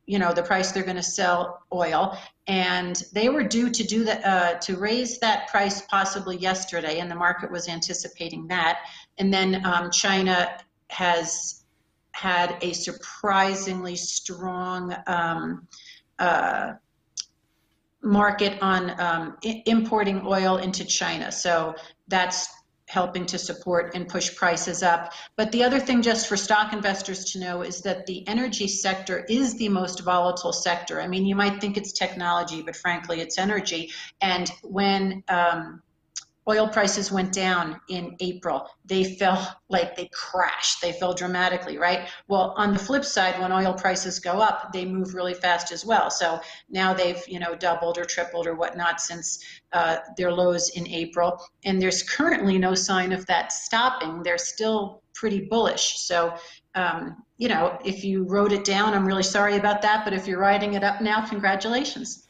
[0.07, 4.05] you know the price they're going to sell oil, and they were due to do
[4.05, 8.81] that uh, to raise that price possibly yesterday, and the market was anticipating that.
[9.17, 10.59] And then um, China
[10.89, 11.64] has
[12.15, 15.67] had a surprisingly strong um,
[16.19, 16.73] uh,
[18.03, 19.37] market on um,
[19.67, 21.33] importing oil into China.
[21.33, 21.75] So
[22.09, 22.49] that's
[22.87, 25.13] helping to support and push prices up.
[25.37, 29.25] But the other thing, just for stock investors to know, is that the energy sector
[29.29, 31.01] is the most volatile sector.
[31.01, 33.91] I mean, you might think it's technology, but frankly, it's energy.
[34.21, 35.83] And when um,
[36.49, 38.69] oil prices went down in April.
[38.85, 40.83] They fell like they crashed.
[40.83, 42.09] They fell dramatically, right?
[42.29, 45.85] Well, on the flip side, when oil prices go up, they move really fast as
[45.87, 46.11] well.
[46.11, 49.43] So now they've, you know, doubled or tripled or whatnot since
[49.73, 51.43] uh, their lows in April.
[51.65, 54.23] And there's currently no sign of that stopping.
[54.23, 55.99] They're still pretty bullish.
[56.01, 56.35] So,
[56.75, 60.05] um, you know, if you wrote it down, I'm really sorry about that.
[60.05, 62.27] But if you're writing it up now, congratulations.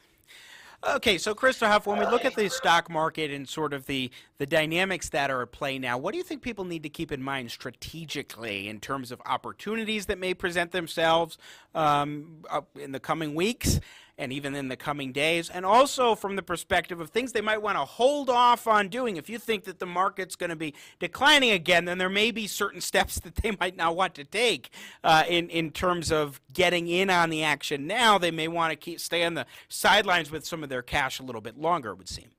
[0.87, 1.33] Okay, so
[1.67, 5.31] Huff, when we look at the stock market and sort of the, the dynamics that
[5.31, 8.67] are at play now, what do you think people need to keep in mind strategically
[8.69, 11.39] in terms of opportunities that may present themselves
[11.73, 12.43] um,
[12.79, 13.79] in the coming weeks
[14.17, 17.61] and even in the coming days, and also from the perspective of things they might
[17.61, 19.17] want to hold off on doing.
[19.17, 22.47] If you think that the market's going to be declining again, then there may be
[22.47, 24.69] certain steps that they might not want to take
[25.03, 28.17] uh, in in terms of getting in on the action now.
[28.17, 31.23] They may want to keep stay on the sidelines with some of their cash a
[31.23, 31.91] little bit longer.
[31.91, 32.29] It would seem.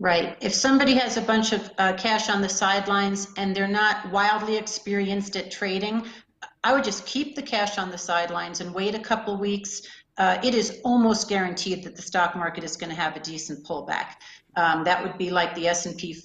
[0.00, 0.36] Right.
[0.40, 4.56] If somebody has a bunch of uh, cash on the sidelines and they're not wildly
[4.56, 6.04] experienced at trading,
[6.64, 9.82] I would just keep the cash on the sidelines and wait a couple weeks
[10.18, 13.66] uh, it is almost guaranteed that the stock market is going to have a decent
[13.66, 14.14] pullback.
[14.56, 16.16] Um, that would be like the S&P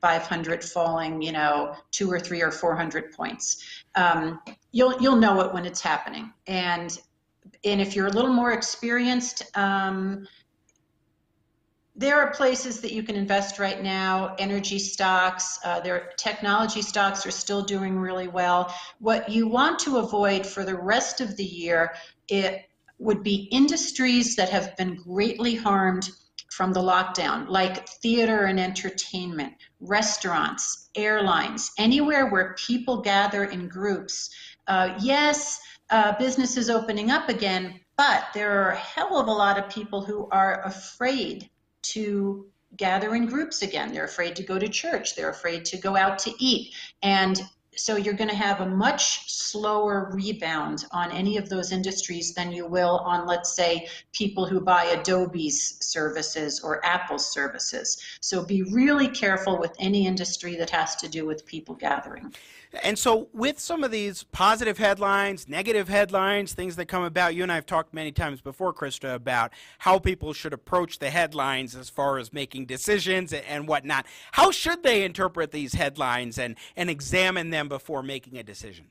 [0.00, 3.82] 500 falling, you know, two or three or 400 points.
[3.94, 4.40] Um,
[4.70, 6.98] you'll you'll know it when it's happening, and
[7.64, 9.44] and if you're a little more experienced.
[9.56, 10.26] Um,
[11.96, 17.24] there are places that you can invest right now energy stocks uh, their technology stocks
[17.24, 21.44] are still doing really well what you want to avoid for the rest of the
[21.44, 21.94] year
[22.26, 22.64] it,
[22.98, 26.10] would be industries that have been greatly harmed
[26.50, 34.30] from the lockdown, like theater and entertainment, restaurants, airlines, anywhere where people gather in groups.
[34.68, 39.32] Uh, yes, uh, business is opening up again, but there are a hell of a
[39.32, 41.50] lot of people who are afraid
[41.82, 43.92] to gather in groups again.
[43.92, 45.14] They're afraid to go to church.
[45.14, 46.74] They're afraid to go out to eat.
[47.02, 47.40] And
[47.76, 52.52] so you're going to have a much slower rebound on any of those industries than
[52.52, 58.02] you will on, let's say, people who buy Adobe's services or Apple's services.
[58.20, 62.34] So be really careful with any industry that has to do with people gathering.
[62.82, 67.42] And so, with some of these positive headlines, negative headlines, things that come about, you
[67.42, 71.74] and I have talked many times before, Krista, about how people should approach the headlines
[71.74, 74.06] as far as making decisions and whatnot.
[74.32, 78.86] How should they interpret these headlines and, and examine them before making a decision?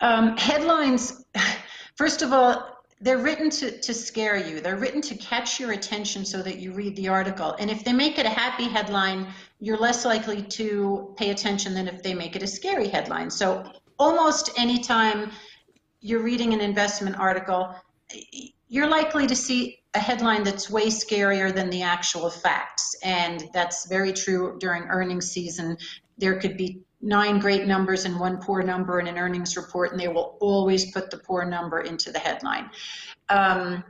[0.00, 1.24] Um, headlines,
[1.96, 4.60] first of all, they're written to, to scare you.
[4.60, 7.54] They're written to catch your attention so that you read the article.
[7.58, 9.28] And if they make it a happy headline,
[9.60, 13.30] you're less likely to pay attention than if they make it a scary headline.
[13.30, 15.30] So almost anytime
[16.00, 17.74] you're reading an investment article,
[18.68, 22.96] you're likely to see a headline that's way scarier than the actual facts.
[23.04, 25.78] And that's very true during earnings season.
[26.18, 30.00] There could be nine great numbers and one poor number in an earnings report, and
[30.00, 32.70] they will always put the poor number into the headline.
[33.28, 33.84] Um,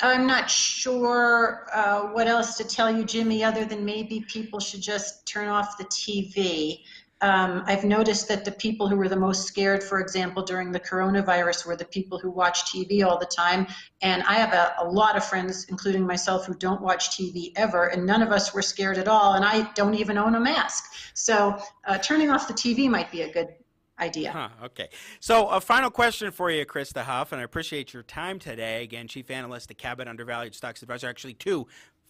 [0.00, 4.82] I'm not sure uh, what else to tell you, Jimmy, other than maybe people should
[4.82, 6.82] just turn off the TV.
[7.24, 10.78] Um, I've noticed that the people who were the most scared, for example, during the
[10.78, 13.66] coronavirus, were the people who watch TV all the time.
[14.02, 17.86] And I have a, a, lot of friends, including myself, who don't watch TV ever,
[17.86, 19.32] and none of us were scared at all.
[19.32, 20.84] And I don't even own a mask.
[21.14, 23.54] So uh, turning off the TV might be a good
[23.98, 24.30] idea.
[24.30, 24.88] Huh, okay.
[25.20, 28.82] So, a final question for you, Krista Huff, and I appreciate your time today.
[28.82, 31.08] Again, Chief Analyst at Cabot Undervalued Stocks Advisor.
[31.08, 31.66] Actually, two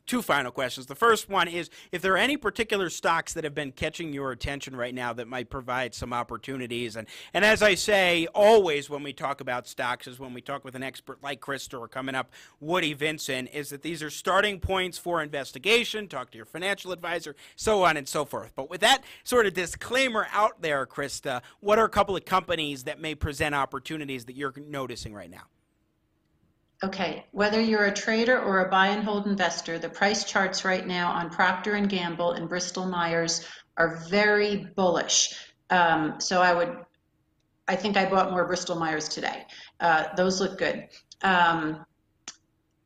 [0.07, 0.87] two final questions.
[0.87, 4.33] The first one is if there are any particular stocks that have been catching your
[4.33, 6.97] attention right now that might provide some opportunities.
[6.97, 10.65] And, and as I say, always when we talk about stocks, is when we talk
[10.65, 12.31] with an expert like Krista or coming up,
[12.61, 16.09] Woody Vincent, is that these are starting points for investigation.
[16.09, 18.53] Talk to your financial advisor, so on and so forth.
[18.55, 22.85] But with that sort of disclaimer out there, Krista, what are a couple of companies
[22.85, 25.45] that may present opportunities that you're noticing right now?
[26.83, 30.87] Okay, whether you're a trader or a buy and hold investor, the price charts right
[30.87, 33.47] now on Procter and Gamble and Bristol Myers
[33.77, 35.35] are very bullish.
[35.71, 36.77] Um, so I would,
[37.69, 39.45] I think I bought more Bristol Myers today.
[39.81, 40.89] Uh, those look good.
[41.23, 41.87] Um,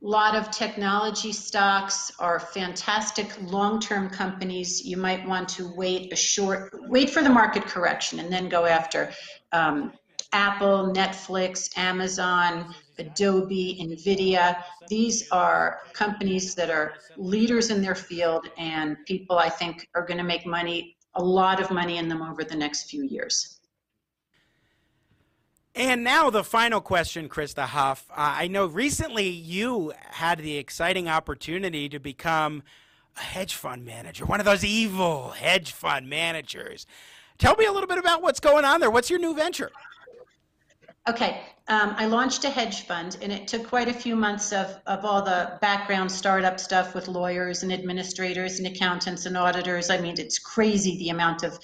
[0.01, 4.85] lot of technology stocks are fantastic long-term companies.
[4.85, 8.65] You might want to wait a short, wait for the market correction and then go
[8.65, 9.11] after
[9.51, 9.91] um,
[10.31, 14.61] Apple, Netflix, Amazon, Adobe, NVIDIA.
[14.87, 20.17] These are companies that are leaders in their field, and people I think are going
[20.17, 23.59] to make money, a lot of money in them over the next few years.
[25.75, 28.05] And now the final question, Krista Huff.
[28.11, 32.63] Uh, I know recently you had the exciting opportunity to become
[33.15, 36.85] a hedge fund manager, one of those evil hedge fund managers.
[37.37, 38.91] Tell me a little bit about what's going on there.
[38.91, 39.71] What's your new venture?
[41.07, 44.79] Okay, um, I launched a hedge fund, and it took quite a few months of,
[44.85, 49.89] of all the background startup stuff with lawyers and administrators and accountants and auditors.
[49.89, 51.59] I mean, it's crazy the amount of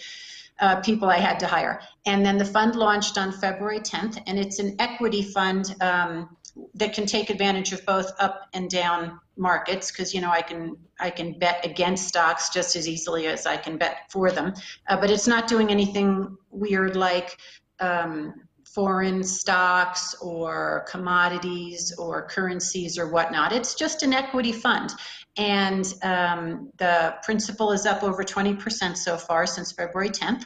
[0.59, 1.81] uh, people I had to hire.
[2.05, 6.37] And then the fund launched on February 10th, and it's an equity fund um,
[6.75, 10.77] that can take advantage of both up and down markets because you know I can
[10.99, 14.53] I can bet against stocks just as easily as I can bet for them.
[14.87, 17.37] Uh, but it's not doing anything weird like
[17.81, 18.33] um,
[18.75, 23.53] foreign stocks or commodities or currencies or whatnot.
[23.53, 24.91] It's just an equity fund.
[25.37, 30.45] And um, the principal is up over 20% so far since February 10th.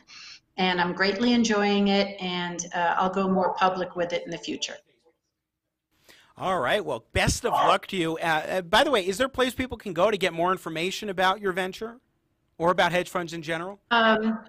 [0.57, 4.37] And I'm greatly enjoying it, and uh, I'll go more public with it in the
[4.37, 4.75] future.
[6.37, 6.83] All right.
[6.83, 8.17] Well, best of luck to you.
[8.17, 10.51] Uh, uh, by the way, is there a place people can go to get more
[10.51, 11.99] information about your venture
[12.57, 13.79] or about hedge funds in general?
[13.91, 14.39] Um,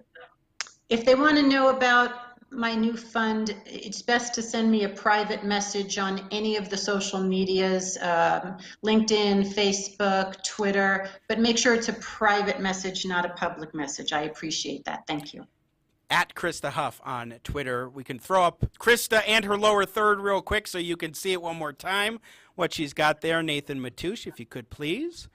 [0.89, 4.89] if they want to know about my new fund, it's best to send me a
[4.89, 11.75] private message on any of the social medias um, LinkedIn, Facebook, Twitter, but make sure
[11.75, 14.13] it's a private message, not a public message.
[14.13, 15.07] I appreciate that.
[15.07, 15.47] Thank you.
[16.11, 17.89] At Krista Huff on Twitter.
[17.89, 21.33] We can throw up Krista and her lower third real quick so you can see
[21.33, 22.19] it one more time.
[22.57, 25.29] What she's got there, Nathan Matoush, if you could please.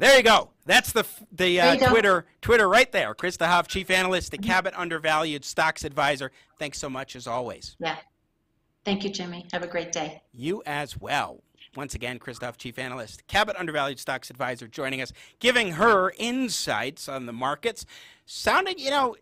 [0.00, 0.48] There you go.
[0.64, 3.14] That's the the uh, Twitter Twitter right there.
[3.14, 6.32] Krista Huff, chief analyst the Cabot Undervalued Stocks Advisor.
[6.58, 7.76] Thanks so much as always.
[7.78, 7.96] Yeah.
[8.86, 9.44] Thank you, Jimmy.
[9.52, 10.22] Have a great day.
[10.32, 11.42] You as well.
[11.76, 17.26] Once again, Huff, chief analyst, Cabot Undervalued Stocks Advisor, joining us, giving her insights on
[17.26, 17.84] the markets.
[18.24, 19.16] Sounding, you know,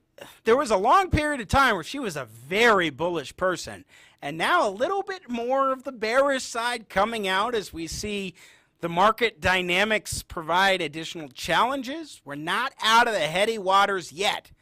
[0.45, 3.85] there was a long period of time where she was a very bullish person,
[4.23, 8.35] and now a little bit more of the bearish side coming out as we see
[8.81, 12.21] the market dynamics provide additional challenges.
[12.25, 14.53] We're not out of the heady waters yet.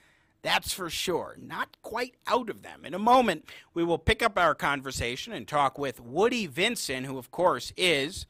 [0.42, 1.36] That's for sure.
[1.40, 2.84] Not quite out of them.
[2.84, 7.18] In a moment, we will pick up our conversation and talk with Woody Vincent, who,
[7.18, 8.26] of course, is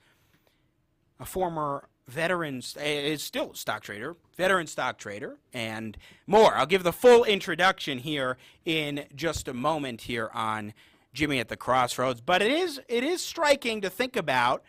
[1.20, 6.54] a former veteran, uh, is still a stock trader, veteran stock trader, and more.
[6.54, 10.72] I'll give the full introduction here in just a moment here on
[11.12, 12.20] Jimmy at the Crossroads.
[12.20, 14.62] But it is it is striking to think about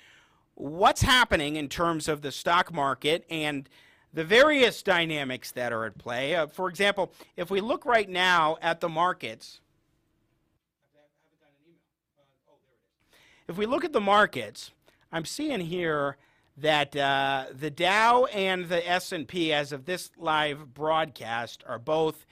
[0.58, 3.70] what's happening in terms of the stock market and
[4.12, 6.36] the various dynamics that are at play.
[6.36, 9.60] Uh, for example, if we look right now at the markets,
[13.48, 14.72] if we look at the markets,
[15.12, 16.18] I'm seeing here
[16.58, 22.26] that uh, the Dow and the S&P, as of this live broadcast, are both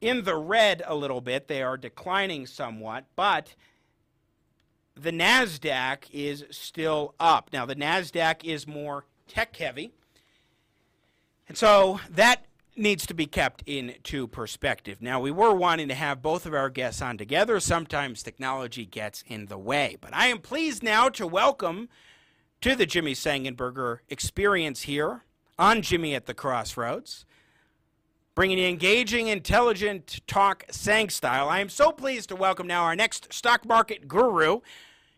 [0.00, 1.48] in the red a little bit.
[1.48, 3.56] They are declining somewhat, but
[4.96, 7.50] the NASDAQ is still up.
[7.52, 9.92] Now, the NASDAQ is more tech heavy.
[11.48, 15.02] And so that needs to be kept into perspective.
[15.02, 17.60] Now, we were wanting to have both of our guests on together.
[17.60, 19.96] Sometimes technology gets in the way.
[20.00, 21.88] But I am pleased now to welcome
[22.62, 25.24] to the Jimmy Sengenberger experience here
[25.58, 27.26] on Jimmy at the Crossroads,
[28.34, 31.48] bringing you engaging, intelligent talk, Seng style.
[31.48, 34.60] I am so pleased to welcome now our next stock market guru.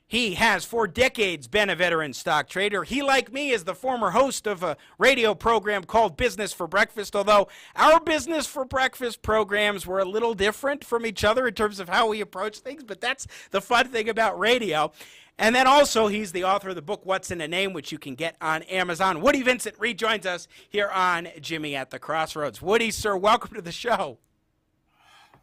[0.07, 2.85] He has for decades been a veteran stock trader.
[2.85, 7.17] He, like me, is the former host of a radio program called Business for Breakfast,
[7.17, 11.81] although our Business for Breakfast programs were a little different from each other in terms
[11.81, 14.93] of how we approach things, but that's the fun thing about radio.
[15.39, 17.99] And then also, he's the author of the book What's in a Name, which you
[17.99, 19.21] can get on Amazon.
[19.21, 22.63] Woody Vincent rejoins us here on Jimmy at the Crossroads.
[22.63, 24.19] Woody, sir, welcome to the show.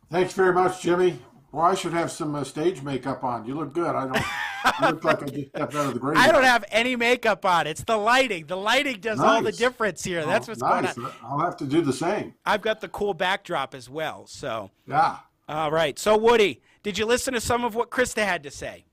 [0.09, 1.19] Thanks very much, Jimmy.
[1.51, 3.45] Well, I should have some uh, stage makeup on.
[3.45, 3.93] You look good.
[3.93, 4.25] I don't.
[4.63, 6.17] I look like I just stepped out of the grave.
[6.17, 7.67] I don't have any makeup on.
[7.67, 8.45] It's the lighting.
[8.45, 9.27] The lighting does nice.
[9.27, 10.25] all the difference here.
[10.25, 10.95] That's oh, what's nice.
[10.95, 11.13] going on.
[11.23, 12.35] I'll have to do the same.
[12.45, 14.27] I've got the cool backdrop as well.
[14.27, 15.17] So yeah.
[15.49, 15.99] All right.
[15.99, 18.85] So Woody, did you listen to some of what Krista had to say?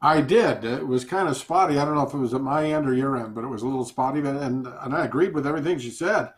[0.00, 0.64] I did.
[0.64, 1.78] It was kind of spotty.
[1.78, 3.62] I don't know if it was at my end or your end, but it was
[3.62, 4.20] a little spotty.
[4.20, 6.32] But and and I agreed with everything she said.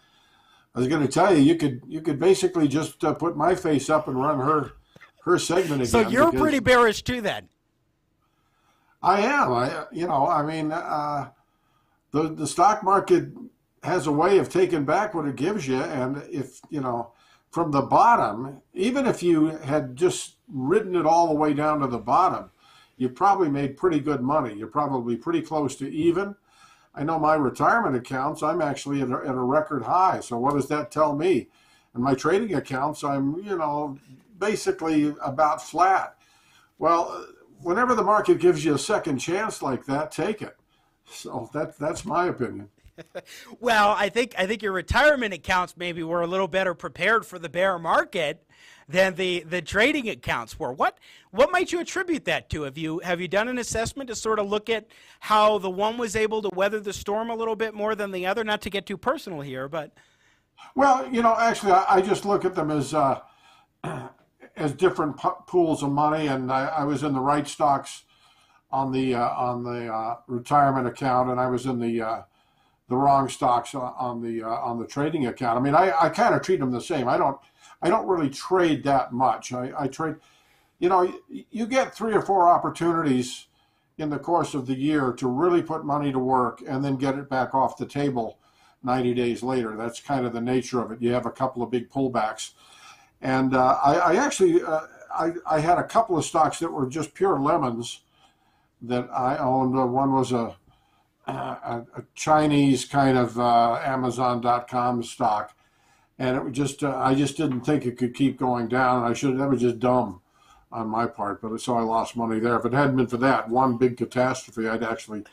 [0.74, 3.54] I was going to tell you, you could you could basically just uh, put my
[3.54, 4.72] face up and run her
[5.24, 5.86] her segment again.
[5.86, 7.48] So you're pretty bearish too, then.
[9.02, 9.52] I am.
[9.52, 11.30] I you know I mean uh,
[12.12, 13.28] the the stock market
[13.82, 17.12] has a way of taking back what it gives you, and if you know
[17.50, 21.86] from the bottom, even if you had just ridden it all the way down to
[21.86, 22.50] the bottom,
[22.96, 24.54] you probably made pretty good money.
[24.54, 26.34] You're probably pretty close to even.
[26.96, 30.20] I know my retirement accounts, I'm actually at a, at a record high.
[30.20, 31.48] So what does that tell me?
[31.92, 33.98] And my trading accounts, I'm, you know,
[34.38, 36.16] basically about flat.
[36.78, 37.26] Well,
[37.60, 40.56] whenever the market gives you a second chance like that, take it.
[41.06, 42.68] So that that's my opinion.
[43.60, 47.38] well, I think I think your retirement accounts maybe were a little better prepared for
[47.38, 48.44] the bear market
[48.88, 50.72] than the the trading accounts were.
[50.72, 50.98] What
[51.30, 52.62] what might you attribute that to?
[52.62, 54.86] Have you have you done an assessment to sort of look at
[55.20, 58.26] how the one was able to weather the storm a little bit more than the
[58.26, 58.44] other?
[58.44, 59.92] Not to get too personal here, but
[60.74, 63.20] well, you know, actually, I, I just look at them as uh,
[64.56, 68.04] as different pools of money, and I, I, was in the right stocks
[68.70, 72.22] on the uh, on the uh, retirement account, and I was in the uh,
[72.88, 75.58] the wrong stocks on the uh, on the trading account.
[75.58, 77.08] I mean, I, I kind of treat them the same.
[77.08, 77.38] I don't
[77.82, 79.52] I don't really trade that much.
[79.52, 80.16] I, I trade,
[80.78, 83.46] you know, you get three or four opportunities
[83.98, 87.16] in the course of the year to really put money to work and then get
[87.16, 88.38] it back off the table
[88.82, 89.76] 90 days later.
[89.76, 91.00] That's kind of the nature of it.
[91.00, 92.52] You have a couple of big pullbacks.
[93.24, 96.86] And uh, I, I, actually, uh, I, I, had a couple of stocks that were
[96.86, 98.02] just pure lemons
[98.82, 99.76] that I owned.
[99.76, 100.54] Uh, one was a,
[101.26, 105.56] a, a, Chinese kind of uh, Amazon.com stock
[106.18, 109.04] and it was just uh, I just didn't think it could keep going down.
[109.04, 110.20] I should that was just dumb
[110.70, 112.56] on my part, but so I lost money there.
[112.56, 115.24] If it hadn't been for that one big catastrophe, I'd actually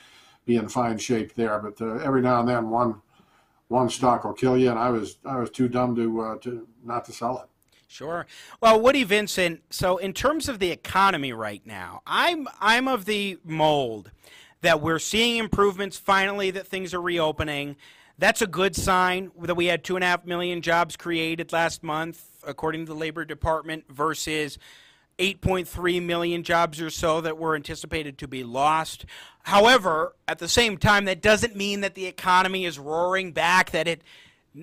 [0.46, 1.60] be in fine shape there.
[1.60, 3.02] But uh, every now and then, one
[3.68, 6.68] one stock will kill you, and I was I was too dumb to uh, to
[6.84, 7.51] not to sell it.
[7.92, 8.26] Sure.
[8.62, 9.62] Well, Woody Vincent.
[9.70, 14.12] So, in terms of the economy right now, I'm I'm of the mold
[14.62, 17.76] that we're seeing improvements finally, that things are reopening
[18.22, 21.82] that's a good sign that we had two and a half million jobs created last
[21.82, 24.60] month, according to the Labor Department, versus
[25.18, 29.06] 8.3 million jobs or so that were anticipated to be lost.
[29.42, 33.88] However, at the same time, that doesn't mean that the economy is roaring back, that
[33.88, 34.04] it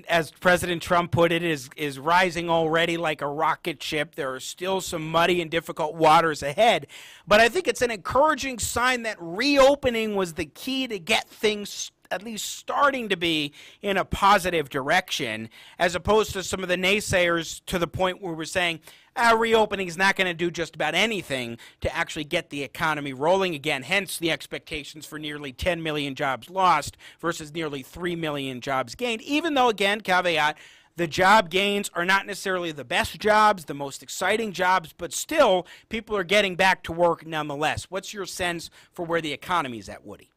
[0.08, 4.14] as President Trump put it, is is rising already like a rocket ship.
[4.14, 6.86] There are still some muddy and difficult waters ahead,
[7.26, 11.90] but I think it's an encouraging sign that reopening was the key to get things
[12.10, 16.76] at least starting to be in a positive direction, as opposed to some of the
[16.76, 18.80] naysayers to the point where we're saying,
[19.18, 23.12] ah, reopening is not going to do just about anything to actually get the economy
[23.12, 23.82] rolling again.
[23.82, 29.22] Hence the expectations for nearly 10 million jobs lost versus nearly 3 million jobs gained,
[29.22, 30.56] even though, again, caveat,
[30.96, 35.64] the job gains are not necessarily the best jobs, the most exciting jobs, but still,
[35.88, 37.84] people are getting back to work nonetheless.
[37.88, 40.32] What's your sense for where the economy is at, Woody?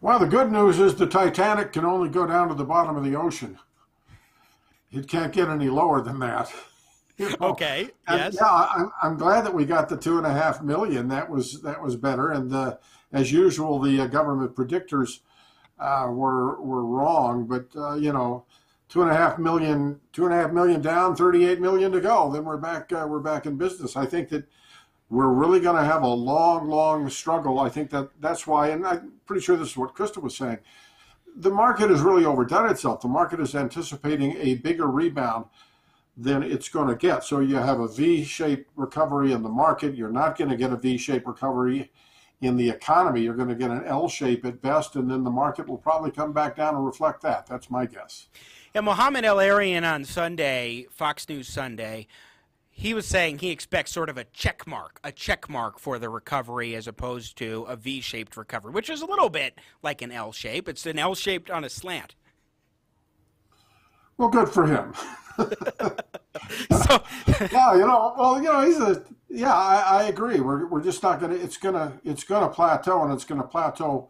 [0.00, 3.02] Well, the good news is the Titanic can only go down to the bottom of
[3.02, 3.58] the ocean.
[4.92, 6.52] It can't get any lower than that.
[7.18, 7.34] Know?
[7.40, 7.90] Okay.
[8.06, 8.36] And yes.
[8.40, 11.08] Yeah, I'm, I'm glad that we got the two and a half million.
[11.08, 12.30] That was that was better.
[12.30, 12.76] And uh,
[13.12, 15.20] as usual, the uh, government predictors
[15.78, 17.46] uh, were were wrong.
[17.46, 18.44] But uh, you know,
[18.88, 22.30] two and a half million, two and a half million down, 38 million to go.
[22.30, 22.92] Then we're back.
[22.92, 23.96] Uh, we're back in business.
[23.96, 24.44] I think that
[25.10, 27.60] we're really going to have a long, long struggle.
[27.60, 30.58] I think that that's why, and I'm pretty sure this is what Krista was saying.
[31.36, 33.00] The market has really overdone itself.
[33.00, 35.46] The market is anticipating a bigger rebound
[36.18, 37.22] than it's going to get.
[37.22, 39.94] So you have a V-shaped recovery in the market.
[39.94, 41.92] You're not going to get a V-shaped recovery
[42.40, 43.20] in the economy.
[43.22, 46.10] You're going to get an L shape at best, and then the market will probably
[46.10, 47.46] come back down and reflect that.
[47.46, 48.26] That's my guess.
[48.74, 52.08] And Mohamed El-Erian on Sunday, Fox News Sunday,
[52.68, 56.08] he was saying he expects sort of a check mark, a check mark for the
[56.08, 60.32] recovery as opposed to a V-shaped recovery, which is a little bit like an L
[60.32, 60.68] shape.
[60.68, 62.16] It's an L shaped on a slant.
[64.16, 64.94] Well, good for him.
[66.70, 67.02] so,
[67.52, 69.54] yeah, you know, well, you know, he's a yeah.
[69.54, 70.40] I, I agree.
[70.40, 71.36] We're we're just not gonna.
[71.36, 74.08] It's gonna it's gonna plateau, and it's gonna plateau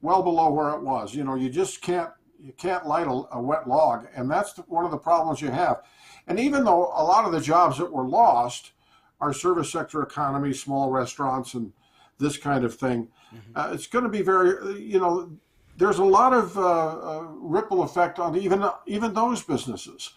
[0.00, 1.14] well below where it was.
[1.14, 2.10] You know, you just can't
[2.42, 5.50] you can't light a, a wet log, and that's the, one of the problems you
[5.50, 5.82] have.
[6.26, 8.72] And even though a lot of the jobs that were lost
[9.20, 11.72] are service sector economy, small restaurants, and
[12.18, 13.52] this kind of thing, mm-hmm.
[13.54, 15.30] uh, it's going to be very, you know,
[15.76, 20.12] there's a lot of uh, uh, ripple effect on even even those businesses.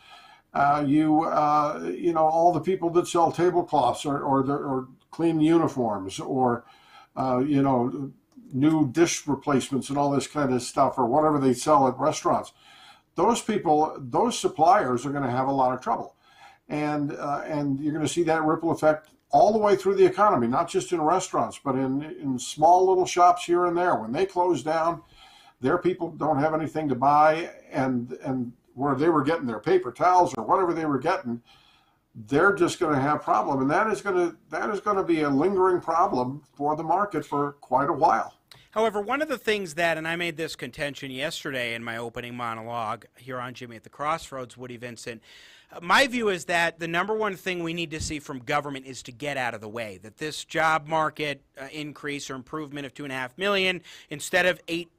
[0.53, 4.87] Uh, you uh, you know all the people that sell tablecloths or or, the, or
[5.09, 6.63] clean uniforms or
[7.15, 8.11] uh, you know
[8.53, 12.53] new dish replacements and all this kind of stuff or whatever they sell at restaurants.
[13.15, 16.15] Those people, those suppliers are going to have a lot of trouble,
[16.69, 20.05] and uh, and you're going to see that ripple effect all the way through the
[20.05, 23.95] economy, not just in restaurants, but in in small little shops here and there.
[23.95, 25.01] When they close down,
[25.61, 29.91] their people don't have anything to buy, and and where they were getting their paper
[29.91, 31.41] towels or whatever they were getting,
[32.27, 35.03] they're just going to have problem, and that is going to that is going to
[35.03, 38.35] be a lingering problem for the market for quite a while.
[38.71, 42.35] However, one of the things that, and I made this contention yesterday in my opening
[42.35, 45.21] monologue here on Jimmy at the Crossroads, Woody Vincent.
[45.71, 48.85] Uh, my view is that the number one thing we need to see from government
[48.85, 49.99] is to get out of the way.
[50.01, 54.45] That this job market uh, increase or improvement of two and a half million instead
[54.45, 54.89] of eight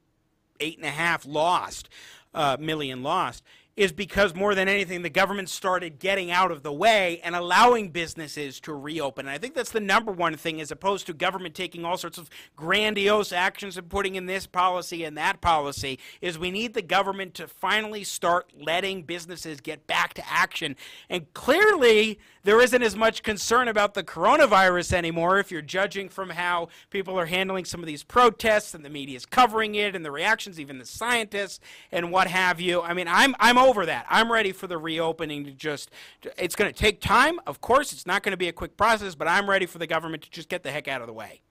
[0.61, 1.89] eight and a half lost,
[2.33, 3.43] uh, million lost,
[3.75, 7.89] is because more than anything, the government started getting out of the way and allowing
[7.89, 9.25] businesses to reopen.
[9.25, 12.17] And I think that's the number one thing, as opposed to government taking all sorts
[12.17, 16.81] of grandiose actions and putting in this policy and that policy, is we need the
[16.81, 20.77] government to finally start letting businesses get back to action.
[21.09, 26.29] And clearly, there isn't as much concern about the coronavirus anymore if you're judging from
[26.29, 30.05] how people are handling some of these protests and the media is covering it and
[30.05, 31.59] the reactions, even the scientists
[31.91, 32.83] and what have you.
[32.83, 34.05] I mean, I'm, I'm over that.
[34.11, 35.89] I'm ready for the reopening to just,
[36.37, 37.39] it's going to take time.
[37.47, 39.87] Of course, it's not going to be a quick process, but I'm ready for the
[39.87, 41.41] government to just get the heck out of the way.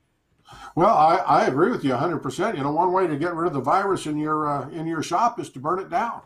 [0.76, 2.57] Well, I, I agree with you 100%.
[2.57, 5.03] You know, one way to get rid of the virus in your uh, in your
[5.03, 6.20] shop is to burn it down.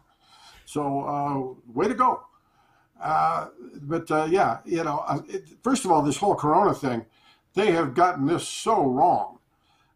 [0.67, 2.28] So, uh, way to go.
[3.01, 3.49] Uh,
[3.83, 7.05] but uh, yeah, you know, uh, it, first of all, this whole Corona thing,
[7.55, 9.39] they have gotten this so wrong.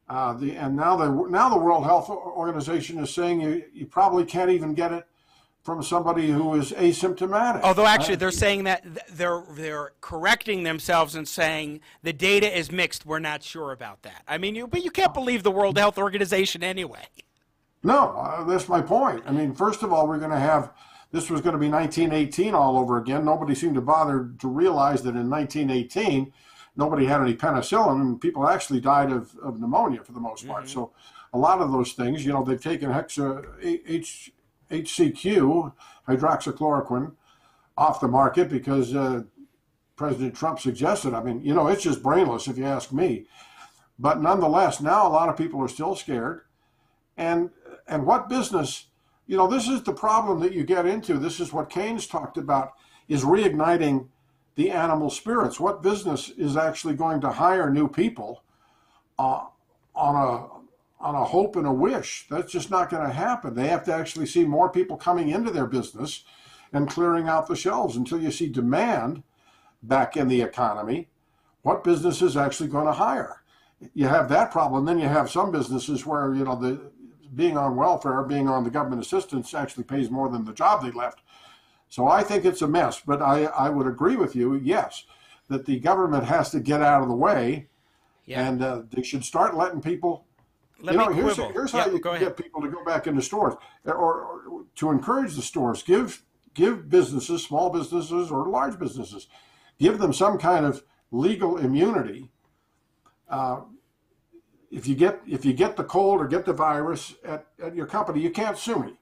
[0.09, 4.25] Uh, the and now the now the World Health Organization is saying you you probably
[4.25, 5.07] can't even get it
[5.63, 7.63] from somebody who is asymptomatic.
[7.63, 13.07] Although actually they're saying that they're they're correcting themselves and saying the data is mixed.
[13.07, 14.23] We're not sure about that.
[14.29, 17.07] I mean, you but you can't believe the World Health Organization anyway.
[17.85, 19.23] No, uh, that's my point.
[19.27, 20.73] I mean, first of all, we're going to have
[21.13, 23.25] this was going to be 1918 all over again.
[23.25, 26.33] Nobody seemed to bother to realize that in 1918
[26.75, 30.65] nobody had any penicillin and people actually died of, of pneumonia for the most part.
[30.65, 30.73] Mm-hmm.
[30.73, 30.93] So
[31.33, 34.33] a lot of those things, you know, they've taken hexa H
[34.71, 35.73] HCQ,
[36.09, 37.13] hydroxychloroquine,
[37.77, 39.23] off the market because uh,
[39.97, 41.15] President Trump suggested.
[41.15, 43.27] I mean, you know, it's just brainless if you ask me.
[43.99, 46.43] But nonetheless, now a lot of people are still scared.
[47.17, 47.51] And
[47.87, 48.87] and what business,
[49.27, 51.19] you know, this is the problem that you get into.
[51.19, 52.75] This is what Keynes talked about
[53.09, 54.09] is reigniting
[54.57, 55.61] the animal spirits.
[55.61, 58.43] What business is actually going to hire new people
[59.19, 59.47] uh,
[59.95, 60.63] on a
[61.03, 62.27] on a hope and a wish.
[62.31, 63.55] That's just not going to happen.
[63.55, 66.23] They have to actually see more people coming into their business
[66.73, 69.25] and clearing out the shelves until you see demand
[69.83, 71.09] back in the economy.
[71.63, 73.43] What business is actually going to hire?
[73.95, 74.85] You have that problem.
[74.85, 76.81] Then you have some businesses where you know the
[77.35, 80.91] being on welfare, being on the government assistance actually pays more than the job they
[80.91, 81.21] left.
[81.89, 83.03] So I think it's a mess.
[83.05, 85.05] But I, I would agree with you, yes,
[85.49, 87.69] that the government has to get out of the way
[88.27, 88.49] yeah.
[88.49, 90.27] and uh, they should start letting people
[90.81, 91.53] let you know, here's, quibble.
[91.53, 93.55] here's yeah, how you can get people to go back into stores,
[93.85, 95.83] or, or, to encourage the stores.
[95.83, 96.23] Give
[96.55, 99.29] give businesses, small businesses or large businesses,
[99.79, 102.31] give them some kind of legal immunity.
[103.29, 103.61] Uh,
[104.73, 107.87] if you get if you get the cold or get the virus at, at your
[107.87, 108.95] company, you can't sue me,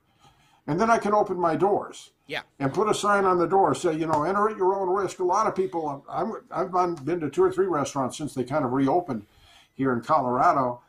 [0.67, 2.11] and then I can open my doors.
[2.27, 2.43] Yeah.
[2.61, 5.19] And put a sign on the door, say, you know, enter at your own risk.
[5.19, 8.65] A lot of people, I'm, I've been to two or three restaurants since they kind
[8.65, 9.27] of reopened
[9.75, 10.81] here in Colorado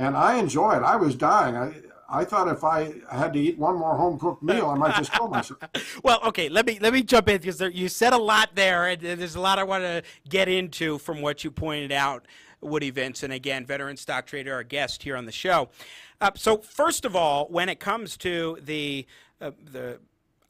[0.00, 0.82] and I enjoy it.
[0.82, 1.56] I was dying.
[1.56, 1.74] I,
[2.08, 5.12] I thought if I had to eat one more home cooked meal, I might just
[5.12, 5.60] kill myself.
[6.02, 8.88] well, okay, let me let me jump in because there, you said a lot there,
[8.88, 12.26] and there's a lot I want to get into from what you pointed out,
[12.60, 15.68] Woody Vincent, Again, veteran stock trader, our guest here on the show.
[16.20, 19.06] Uh, so, first of all, when it comes to the
[19.40, 19.98] uh, the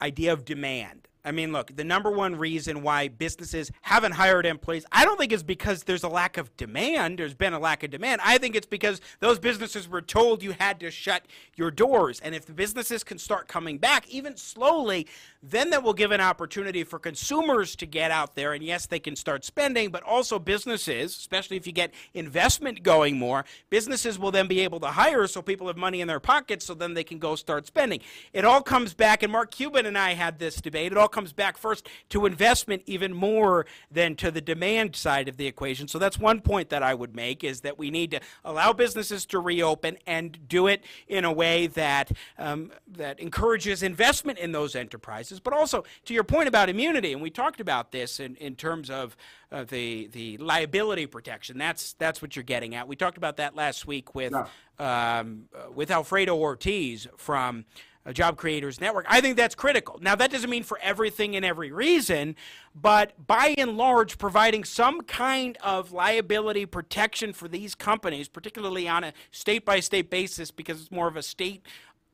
[0.01, 4.85] idea of demand, I mean, look, the number one reason why businesses haven't hired employees,
[4.91, 7.19] I don't think it's because there's a lack of demand.
[7.19, 8.21] There's been a lack of demand.
[8.23, 11.23] I think it's because those businesses were told you had to shut
[11.55, 12.19] your doors.
[12.21, 15.07] And if the businesses can start coming back, even slowly,
[15.43, 18.53] then that will give an opportunity for consumers to get out there.
[18.53, 23.17] And yes, they can start spending, but also businesses, especially if you get investment going
[23.17, 26.65] more, businesses will then be able to hire so people have money in their pockets
[26.65, 27.99] so then they can go start spending.
[28.33, 30.91] It all comes back, and Mark Cuban and I had this debate.
[30.91, 35.37] It all comes back first to investment even more than to the demand side of
[35.37, 35.87] the equation.
[35.87, 39.25] So that's one point that I would make is that we need to allow businesses
[39.27, 44.75] to reopen and do it in a way that um, that encourages investment in those
[44.75, 45.30] enterprises.
[45.39, 48.89] But also to your point about immunity, and we talked about this in, in terms
[48.89, 49.15] of
[49.51, 51.57] uh, the the liability protection.
[51.57, 52.87] That's that's what you're getting at.
[52.87, 54.47] We talked about that last week with um,
[54.79, 57.65] uh, with Alfredo Ortiz from
[58.05, 59.05] a Job Creators Network.
[59.07, 59.99] I think that's critical.
[60.01, 62.35] Now, that doesn't mean for everything and every reason,
[62.73, 69.03] but by and large, providing some kind of liability protection for these companies, particularly on
[69.03, 71.65] a state by state basis, because it's more of a state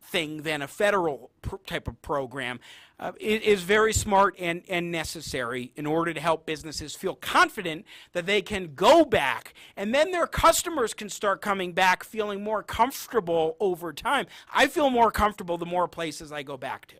[0.07, 2.59] thing than a federal pr- type of program
[2.99, 8.25] uh, is very smart and, and necessary in order to help businesses feel confident that
[8.25, 13.55] they can go back and then their customers can start coming back feeling more comfortable
[13.59, 14.25] over time.
[14.53, 16.95] I feel more comfortable the more places I go back to.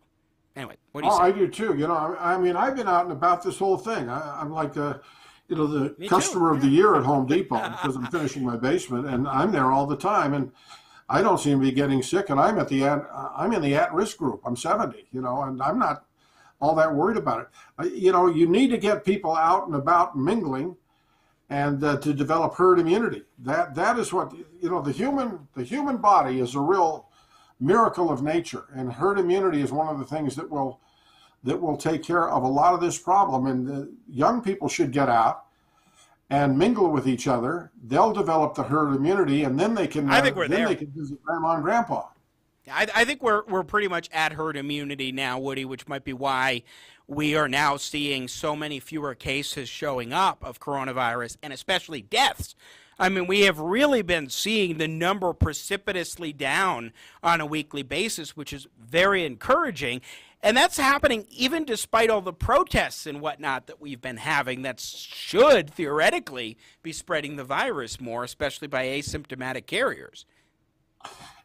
[0.56, 1.24] Anyway, what do you oh, say?
[1.24, 1.76] I do too.
[1.78, 4.10] You know, I, I mean, I've been out and about this whole thing.
[4.10, 5.02] I, I'm like a,
[5.48, 6.56] you know, the Me customer too.
[6.56, 9.86] of the year at Home Depot because I'm finishing my basement, and I'm there all
[9.86, 10.52] the time, and
[11.10, 12.30] I don't seem to be getting sick.
[12.30, 14.42] And I'm at the at, I'm in the at-risk group.
[14.46, 16.06] I'm 70, you know, and I'm not
[16.60, 17.48] all that worried about
[17.80, 17.94] it.
[17.94, 20.76] You know, you need to get people out and about mingling,
[21.50, 23.24] and uh, to develop herd immunity.
[23.40, 24.82] That that is what you know.
[24.82, 27.08] The human the human body is a real
[27.60, 30.82] miracle of nature, and herd immunity is one of the things that will
[31.44, 33.46] that will take care of a lot of this problem.
[33.46, 35.46] And young people should get out
[36.30, 37.72] and mingle with each other.
[37.84, 40.10] They'll develop the herd immunity, and then they can.
[40.10, 40.68] I think uh, we're then there.
[40.70, 42.08] they can visit grandma and grandpa.
[42.70, 46.14] I, I think we're we're pretty much at herd immunity now, Woody, which might be
[46.14, 46.64] why
[47.08, 52.56] we are now seeing so many fewer cases showing up of coronavirus and especially deaths.
[53.00, 58.36] I mean, we have really been seeing the number precipitously down on a weekly basis,
[58.36, 60.02] which is very encouraging.
[60.44, 64.80] And that's happening even despite all the protests and whatnot that we've been having that
[64.80, 70.26] should theoretically be spreading the virus more, especially by asymptomatic carriers.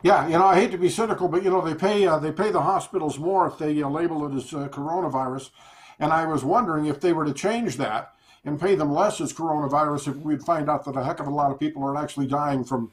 [0.02, 2.32] Yeah, you know, I hate to be cynical, but you know, they pay uh, they
[2.32, 5.50] pay the hospitals more if they uh, label it as uh, coronavirus,
[6.00, 8.12] and I was wondering if they were to change that
[8.44, 11.30] and pay them less as coronavirus, if we'd find out that a heck of a
[11.30, 12.90] lot of people are actually dying from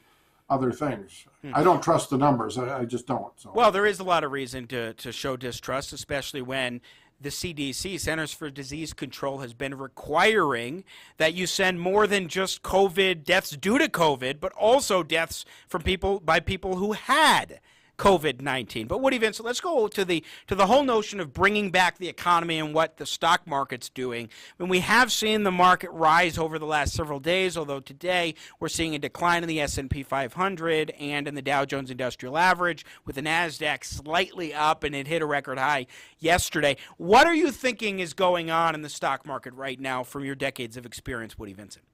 [0.50, 1.26] other things.
[1.42, 1.52] Hmm.
[1.54, 2.58] I don't trust the numbers.
[2.58, 3.32] I, I just don't.
[3.36, 3.52] So.
[3.54, 6.80] Well, there is a lot of reason to, to show distrust, especially when
[7.20, 10.84] the CDC, Centers for Disease Control, has been requiring
[11.18, 15.82] that you send more than just COVID deaths due to COVID, but also deaths from
[15.82, 17.60] people by people who had
[18.00, 18.86] COVID nineteen.
[18.86, 22.08] But Woody Vincent, let's go to the to the whole notion of bringing back the
[22.08, 24.30] economy and what the stock market's doing.
[24.56, 28.68] When we have seen the market rise over the last several days, although today we're
[28.68, 32.38] seeing a decline in the S and P 500 and in the Dow Jones Industrial
[32.38, 35.86] Average, with the Nasdaq slightly up and it hit a record high
[36.18, 36.78] yesterday.
[36.96, 40.34] What are you thinking is going on in the stock market right now from your
[40.34, 41.84] decades of experience, Woody Vincent?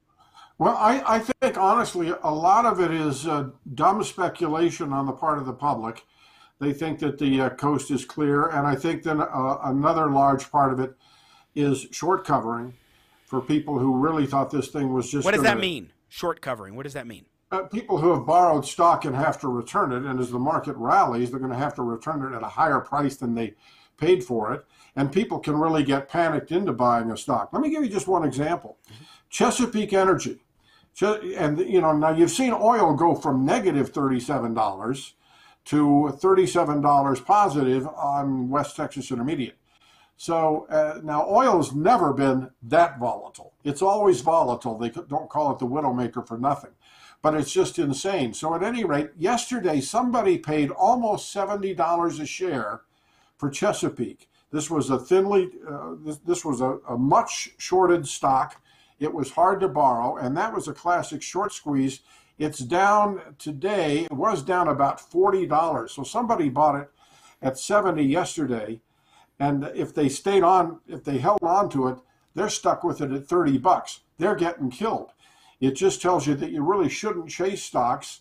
[0.59, 5.13] Well, I, I think honestly, a lot of it is uh, dumb speculation on the
[5.13, 6.05] part of the public.
[6.59, 10.51] They think that the uh, coast is clear, and I think then uh, another large
[10.51, 10.95] part of it
[11.55, 12.73] is short covering
[13.27, 15.27] for people who really thought this thing was just.
[15.27, 15.93] What does gonna- that mean?
[16.09, 16.75] Short covering.
[16.77, 17.27] What does that mean?
[17.53, 20.75] Uh, people who have borrowed stock and have to return it, and as the market
[20.77, 23.55] rallies, they're going to have to return it at a higher price than they
[23.99, 24.65] paid for it,
[24.97, 27.51] and people can really get panicked into buying a stock.
[27.53, 28.79] Let me give you just one example:
[29.31, 30.41] Chesapeake Energy,
[31.03, 35.15] And you know now you've seen oil go from negative negative thirty-seven dollars
[35.67, 39.59] to thirty-seven dollars positive on West Texas Intermediate.
[40.17, 43.53] So uh, now oil's never been that volatile.
[43.65, 44.79] It's always volatile.
[44.79, 46.71] They don't call it the widowmaker for nothing,
[47.21, 48.33] but it's just insane.
[48.33, 52.83] So at any rate, yesterday somebody paid almost seventy dollars a share
[53.37, 54.31] for Chesapeake.
[54.51, 58.63] This was a thinly, uh, this, this was a, a much shorted stock.
[58.99, 62.01] It was hard to borrow, and that was a classic short squeeze.
[62.39, 64.05] It's down today.
[64.05, 65.93] It was down about forty dollars.
[65.93, 66.91] So somebody bought it
[67.41, 68.81] at seventy yesterday,
[69.39, 71.99] and if they stayed on, if they held on to it,
[72.35, 74.01] they're stuck with it at thirty bucks.
[74.19, 75.13] They're getting killed.
[75.61, 78.21] It just tells you that you really shouldn't chase stocks,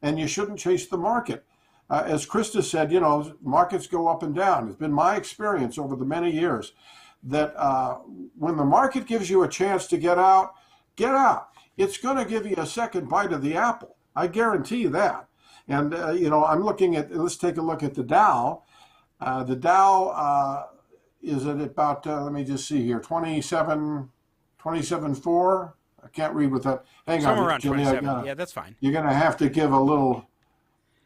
[0.00, 1.44] and you shouldn't chase the market.
[1.88, 4.68] uh, as Krista said, you know, markets go up and down.
[4.68, 6.72] It's been my experience over the many years
[7.26, 7.96] that uh,
[8.38, 10.54] when the market gives you a chance to get out,
[10.96, 11.48] get out.
[11.76, 13.96] It's going to give you a second bite of the apple.
[14.14, 15.28] I guarantee you that.
[15.68, 18.62] And, uh, you know, I'm looking at, let's take a look at the Dow.
[19.20, 20.66] Uh, the Dow uh,
[21.20, 24.08] is at about, uh, let me just see here, 27,
[24.62, 25.72] 27.4.
[26.04, 26.84] I can't read with that.
[27.06, 27.48] Hang Somewhere on.
[27.50, 28.04] around Jimmy, 27.
[28.04, 28.76] gotta- Yeah, that's fine.
[28.80, 30.28] You're going to have to give a little,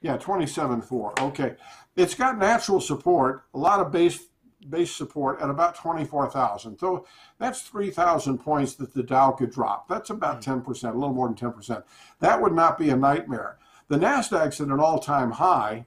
[0.03, 1.19] yeah, 27.4.
[1.21, 1.57] Okay.
[1.97, 4.27] It's got natural support, a lot of base
[4.69, 6.79] base support at about 24,000.
[6.79, 7.07] So
[7.39, 9.89] that's 3,000 points that the Dow could drop.
[9.89, 11.83] That's about 10%, a little more than 10%.
[12.21, 13.59] That would not be a nightmare.
[13.89, 15.87] The Nasdaq's at an all-time high,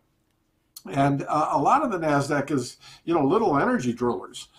[0.89, 4.49] and uh, a lot of the Nasdaq is, you know, little energy drillers.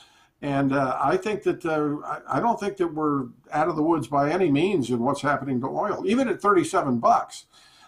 [0.41, 3.83] And uh, I think that uh, I I don't think that we're out of the
[3.83, 6.05] woods by any means in what's happening to oil.
[6.07, 7.47] Even at 37 bucks,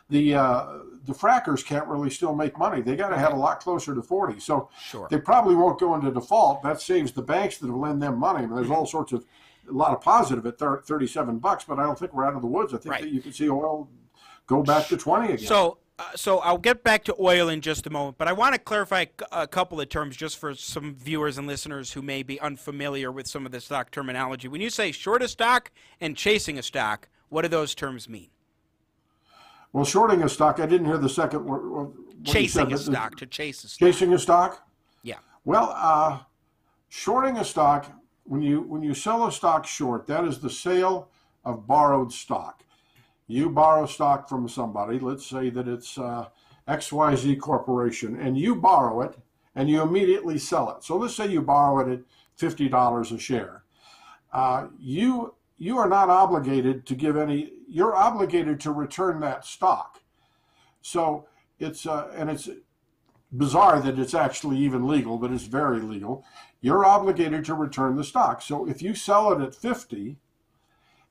[0.09, 0.67] the uh,
[1.05, 2.81] the frackers can't really still make money.
[2.83, 4.41] They got to head a lot closer to 40.
[4.41, 5.07] So Sure.
[5.11, 6.63] they probably won't go into default.
[6.63, 8.41] That saves the banks that have lend them money.
[8.45, 9.25] I mean, there's all sorts of
[9.69, 12.41] a lot of positive at thir- 37 bucks, but I don't think we're out of
[12.41, 12.73] the woods.
[12.75, 13.89] I think that you can see oil
[14.47, 15.39] go back to 20 again.
[15.47, 18.55] So, uh, so I'll get back to oil in just a moment, but I want
[18.55, 22.39] to clarify a couple of terms just for some viewers and listeners who may be
[22.41, 24.47] unfamiliar with some of the stock terminology.
[24.47, 28.29] When you say short a stock and chasing a stock, what do those terms mean?
[29.77, 31.93] Well, shorting a stock, I didn't hear the second word.
[32.25, 33.87] Chasing said, a stock to chase a stock.
[33.87, 34.67] Chasing a stock?
[35.03, 35.19] Yeah.
[35.45, 36.21] Well, uh,
[36.89, 37.93] shorting a stock,
[38.25, 41.11] when you when you sell a stock short, that is the sale
[41.45, 42.65] of borrowed stock.
[43.27, 46.29] You borrow stock from somebody, let's say that it's uh,
[46.67, 49.19] XYZ Corporation, and you borrow it
[49.57, 50.85] and you immediately sell it.
[50.85, 52.01] So let's say you borrow it at
[52.41, 53.63] $50 a share.
[54.33, 60.01] Uh, you you are not obligated to give any you're obligated to return that stock.
[60.83, 61.27] So
[61.59, 62.49] it's uh, and it's
[63.33, 66.25] bizarre that it's actually even legal but it's very legal.
[66.61, 68.43] You're obligated to return the stock.
[68.43, 70.17] So if you sell it at 50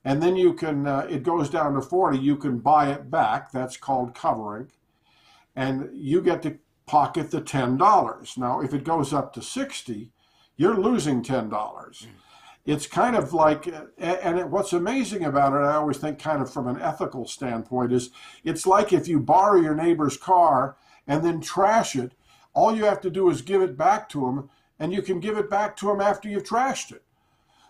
[0.03, 3.51] and then you can uh, it goes down to 40 you can buy it back.
[3.51, 4.71] That's called covering.
[5.55, 10.11] And you get to pocket the $10 now if it goes up to 60
[10.57, 12.07] you're losing $10
[12.65, 16.51] it's kind of like and it, what's amazing about it i always think kind of
[16.51, 18.09] from an ethical standpoint is
[18.43, 20.75] it's like if you borrow your neighbor's car
[21.07, 22.13] and then trash it
[22.55, 24.49] all you have to do is give it back to him
[24.79, 27.03] and you can give it back to him after you've trashed it.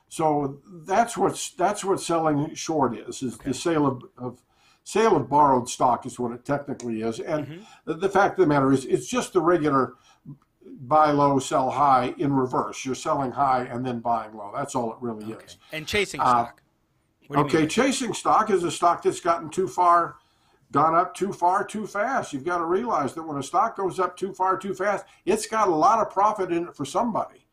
[0.08, 4.42] So that's what's that's what selling short is is the sale of, of
[4.84, 7.20] sale of borrowed stock is what it technically is.
[7.20, 7.64] And mm-hmm.
[7.86, 9.96] the, the fact of the matter is it's just the regular
[10.82, 14.92] buy low sell high in reverse you're selling high and then buying low that's all
[14.92, 16.62] it really is And chasing Uh, stock.
[17.28, 20.18] What do you okay, chasing stock is a stock that's gotten too far,
[20.72, 22.34] gone up too far too fast.
[22.34, 25.48] You've got to realize that when a stock goes up too far too fast, it's
[25.48, 27.48] got a lot of profit in it for somebody.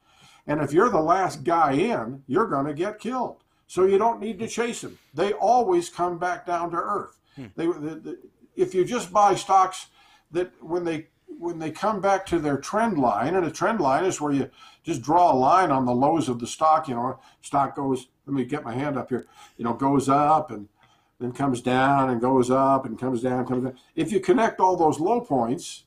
[0.47, 3.45] And if you're the last guy in, you're going to get killed.
[3.67, 4.99] So you don't need to chase them.
[5.15, 7.19] They always come back down to earth.
[7.57, 8.19] They, the, the,
[8.57, 9.87] if you just buy stocks
[10.33, 11.07] that when they
[11.39, 14.51] when they come back to their trend line, and a trend line is where you
[14.83, 16.89] just draw a line on the lows of the stock.
[16.89, 18.09] You know, stock goes.
[18.27, 19.27] Let me get my hand up here.
[19.57, 20.69] You know, goes up and
[21.19, 23.79] then comes down and goes up and comes down, comes down.
[23.95, 25.85] If you connect all those low points,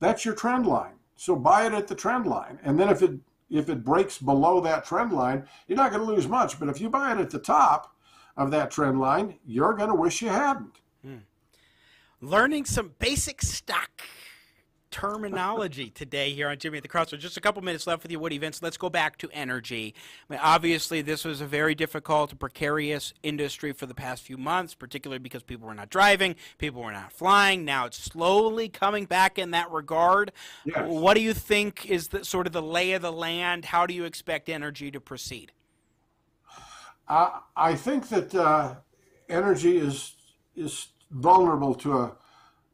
[0.00, 0.94] that's your trend line.
[1.16, 3.18] So buy it at the trend line, and then if it
[3.50, 6.58] if it breaks below that trend line, you're not going to lose much.
[6.58, 7.94] But if you buy it at the top
[8.36, 10.80] of that trend line, you're going to wish you hadn't.
[11.04, 11.18] Hmm.
[12.20, 14.00] learning some basic stock
[14.94, 17.20] terminology today here on Jimmy at the Crossroads.
[17.20, 18.62] Just a couple minutes left with you, Woody Vince.
[18.62, 19.92] Let's go back to energy.
[20.30, 24.72] I mean, obviously, this was a very difficult, precarious industry for the past few months,
[24.72, 27.64] particularly because people were not driving, people were not flying.
[27.64, 30.30] Now it's slowly coming back in that regard.
[30.64, 30.88] Yes.
[30.88, 33.64] What do you think is the sort of the lay of the land?
[33.64, 35.50] How do you expect energy to proceed?
[37.08, 38.76] I I think that uh,
[39.28, 40.14] energy is
[40.54, 42.12] is vulnerable to a,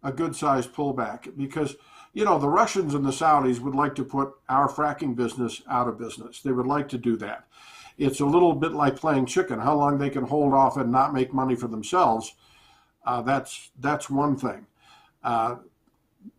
[0.03, 1.77] a good sized pullback because
[2.13, 5.89] you know the Russians and the Saudis would like to put our fracking business out
[5.89, 6.41] of business.
[6.41, 7.47] They would like to do that.
[7.99, 9.61] It's a little bit like playing chicken.
[9.61, 12.35] How long they can hold off and not make money for themselves.
[13.05, 14.67] Uh, that's that's one thing.
[15.23, 15.57] Uh,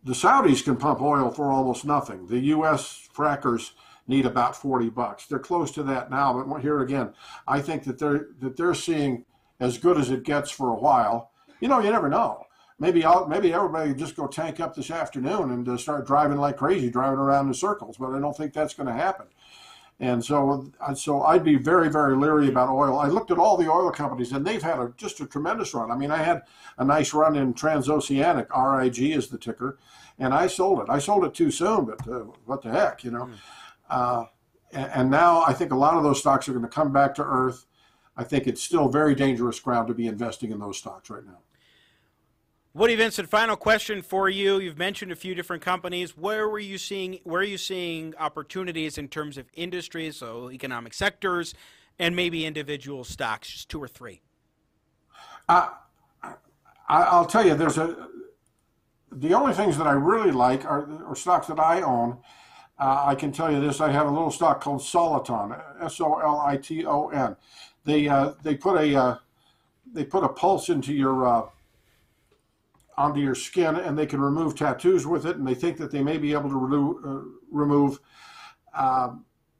[0.04, 2.26] the Saudis can pump oil for almost nothing.
[2.26, 3.08] The U.S.
[3.14, 3.72] frackers
[4.06, 5.26] need about 40 bucks.
[5.26, 7.14] They're close to that now, but here again,
[7.46, 9.24] I think that they're that they're seeing
[9.60, 11.30] as good as it gets for a while.
[11.60, 12.44] You know, you never know.
[12.82, 16.56] Maybe I'll, maybe everybody just go tank up this afternoon and uh, start driving like
[16.56, 17.96] crazy, driving around in circles.
[17.96, 19.26] But I don't think that's going to happen.
[20.00, 22.98] And so, uh, so I'd be very, very leery about oil.
[22.98, 25.92] I looked at all the oil companies, and they've had a, just a tremendous run.
[25.92, 26.42] I mean, I had
[26.76, 29.78] a nice run in Transoceanic, RIG is the ticker,
[30.18, 30.86] and I sold it.
[30.90, 33.30] I sold it too soon, but uh, what the heck, you know?
[33.88, 34.24] Uh,
[34.72, 37.14] and, and now I think a lot of those stocks are going to come back
[37.14, 37.64] to earth.
[38.16, 41.38] I think it's still very dangerous ground to be investing in those stocks right now.
[42.74, 44.58] Woody Vincent, final question for you.
[44.58, 46.16] You've mentioned a few different companies.
[46.16, 50.94] Where were you seeing where are you seeing opportunities in terms of industries, so economic
[50.94, 51.54] sectors,
[51.98, 53.50] and maybe individual stocks?
[53.50, 54.22] Just two or three.
[55.50, 55.68] Uh,
[56.88, 58.08] I, will tell you, there's a
[59.10, 62.16] the only things that I really like are, are stocks that I own.
[62.78, 66.20] Uh, I can tell you this: I have a little stock called Soliton, S O
[66.20, 67.36] L I T O N.
[67.84, 69.16] They uh, they put a uh,
[69.92, 71.42] they put a pulse into your uh,
[72.96, 76.02] onto your skin and they can remove tattoos with it and they think that they
[76.02, 77.20] may be able to re- uh,
[77.50, 78.00] remove
[78.74, 79.10] uh,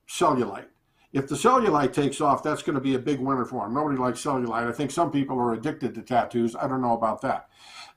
[0.08, 0.66] cellulite.
[1.12, 3.98] If the cellulite takes off that's going to be a big winner for them nobody
[3.98, 4.68] likes cellulite.
[4.68, 6.54] I think some people are addicted to tattoos.
[6.56, 7.48] I don't know about that.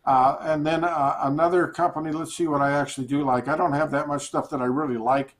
[0.05, 3.47] Uh, and then uh, another company let's see what i actually do like.
[3.47, 5.35] I don't have that much stuff that i really like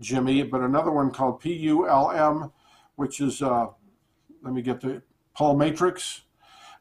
[0.00, 2.52] jimmy but another one called pulm
[2.96, 3.66] which is uh,
[4.42, 5.02] let me get the
[5.38, 6.22] Pulmatrix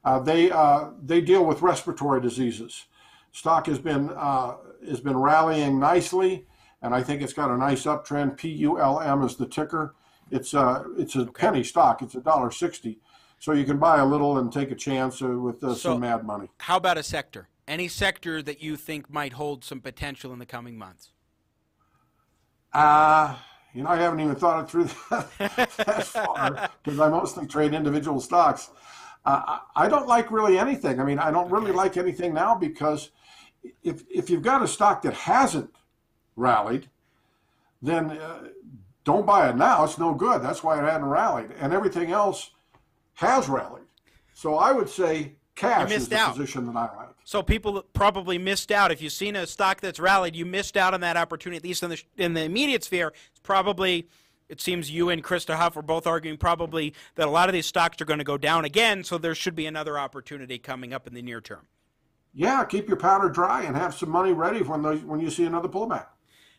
[0.03, 2.85] uh, they uh, they deal with respiratory diseases.
[3.31, 4.55] Stock has been uh,
[4.87, 6.45] has been rallying nicely,
[6.81, 8.37] and I think it's got a nice uptrend.
[8.37, 9.95] PULM is the ticker.
[10.31, 11.47] It's a uh, it's a okay.
[11.47, 12.01] penny stock.
[12.01, 12.99] It's a dollar sixty,
[13.39, 15.99] so you can buy a little and take a chance uh, with uh, so some
[15.99, 16.49] mad money.
[16.59, 17.49] How about a sector?
[17.67, 21.11] Any sector that you think might hold some potential in the coming months?
[22.73, 23.35] Uh,
[23.73, 25.29] you know, I haven't even thought it through that,
[25.77, 28.71] that far because I mostly trade individual stocks.
[29.25, 30.99] Uh, I don't like really anything.
[30.99, 33.11] I mean, I don't really like anything now because
[33.83, 35.75] if if you've got a stock that hasn't
[36.35, 36.89] rallied,
[37.81, 38.47] then uh,
[39.03, 39.83] don't buy it now.
[39.83, 40.41] It's no good.
[40.41, 42.51] That's why it hadn't rallied, and everything else
[43.15, 43.83] has rallied.
[44.33, 46.35] So I would say cash is the out.
[46.35, 47.09] position that I like.
[47.25, 48.91] So people probably missed out.
[48.91, 51.57] If you've seen a stock that's rallied, you missed out on that opportunity.
[51.57, 54.07] At least in the in the immediate sphere, it's probably
[54.49, 57.67] it seems you and Krista Huff are both arguing probably that a lot of these
[57.67, 61.07] stocks are going to go down again, so there should be another opportunity coming up
[61.07, 61.67] in the near term.
[62.33, 65.45] Yeah, keep your powder dry and have some money ready when those, when you see
[65.45, 66.07] another pullback.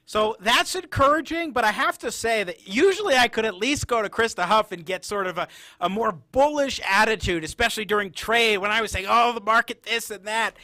[0.06, 4.02] So that's encouraging, but I have to say that usually I could at least go
[4.02, 5.46] to Krista Huff and get sort of a,
[5.80, 10.10] a more bullish attitude, especially during trade when I was saying, oh, the market this
[10.10, 10.56] and that.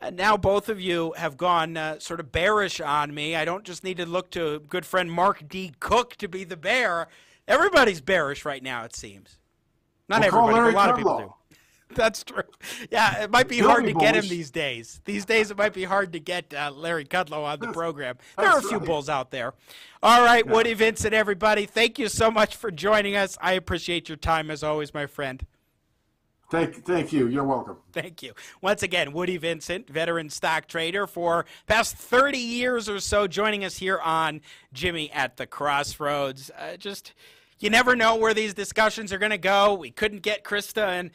[0.00, 3.34] Uh, now both of you have gone uh, sort of bearish on me.
[3.34, 5.72] I don't just need to look to good friend Mark D.
[5.80, 7.08] Cook to be the bear.
[7.48, 9.38] Everybody's bearish right now, it seems.
[10.08, 11.34] Not we'll everybody, but a lot of people do.
[11.94, 12.42] That's true.
[12.90, 15.00] Yeah, it might be hard to get him these days.
[15.04, 18.16] These days, it might be hard to get uh, Larry Kudlow on the program.
[18.36, 18.86] There are a few right.
[18.86, 19.54] bulls out there.
[20.02, 20.52] All right, yeah.
[20.52, 23.38] Woody Vincent, everybody, thank you so much for joining us.
[23.40, 25.46] I appreciate your time as always, my friend.
[26.48, 27.26] Thank, thank you.
[27.26, 27.76] You're welcome.
[27.92, 28.32] Thank you.
[28.60, 33.78] Once again, Woody Vincent, veteran stock trader for past 30 years or so, joining us
[33.78, 34.40] here on
[34.72, 36.50] Jimmy at the Crossroads.
[36.56, 37.14] Uh, just,
[37.58, 39.74] you never know where these discussions are going to go.
[39.74, 41.10] We couldn't get Krista and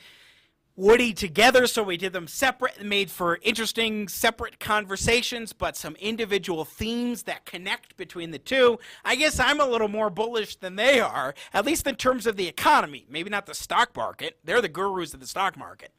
[0.78, 6.64] Woody together, so we did them separate made for interesting separate conversations, but some individual
[6.64, 8.80] themes that connect between the two.
[9.04, 12.38] I guess I'm a little more bullish than they are, at least in terms of
[12.38, 13.06] the economy.
[13.10, 14.38] Maybe not the stock market.
[14.46, 15.92] They're the gurus of the stock market.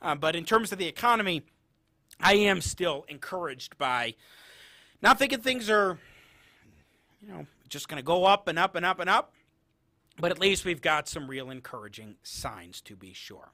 [0.00, 1.42] Uh, but in terms of the economy,
[2.20, 4.14] I am still encouraged by
[5.02, 5.98] not thinking things are,
[7.20, 9.32] you know, just going to go up and up and up and up.
[10.20, 13.50] But at least we've got some real encouraging signs to be sure.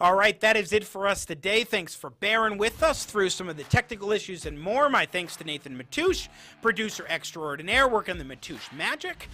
[0.00, 1.62] All right, that is it for us today.
[1.64, 4.88] Thanks for bearing with us through some of the technical issues and more.
[4.88, 6.28] My thanks to Nathan Matoush,
[6.62, 9.28] producer extraordinaire, working the Matoush magic.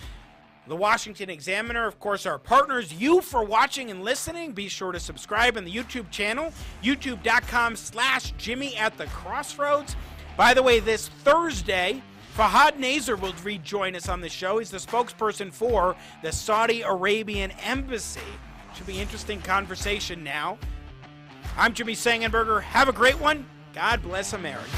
[0.68, 2.92] The Washington Examiner, of course, our partners.
[2.92, 4.52] You for watching and listening.
[4.52, 6.52] Be sure to subscribe on the YouTube channel,
[6.82, 9.94] youtube.com slash Jimmy at the Crossroads.
[10.36, 12.02] By the way, this Thursday,
[12.36, 14.58] Fahad Nazer will rejoin us on the show.
[14.58, 18.20] He's the spokesperson for the Saudi Arabian Embassy.
[18.77, 20.59] Should be interesting conversation now.
[21.57, 22.61] I'm Jimmy Sengenberger.
[22.61, 23.47] Have a great one.
[23.73, 24.69] God bless America.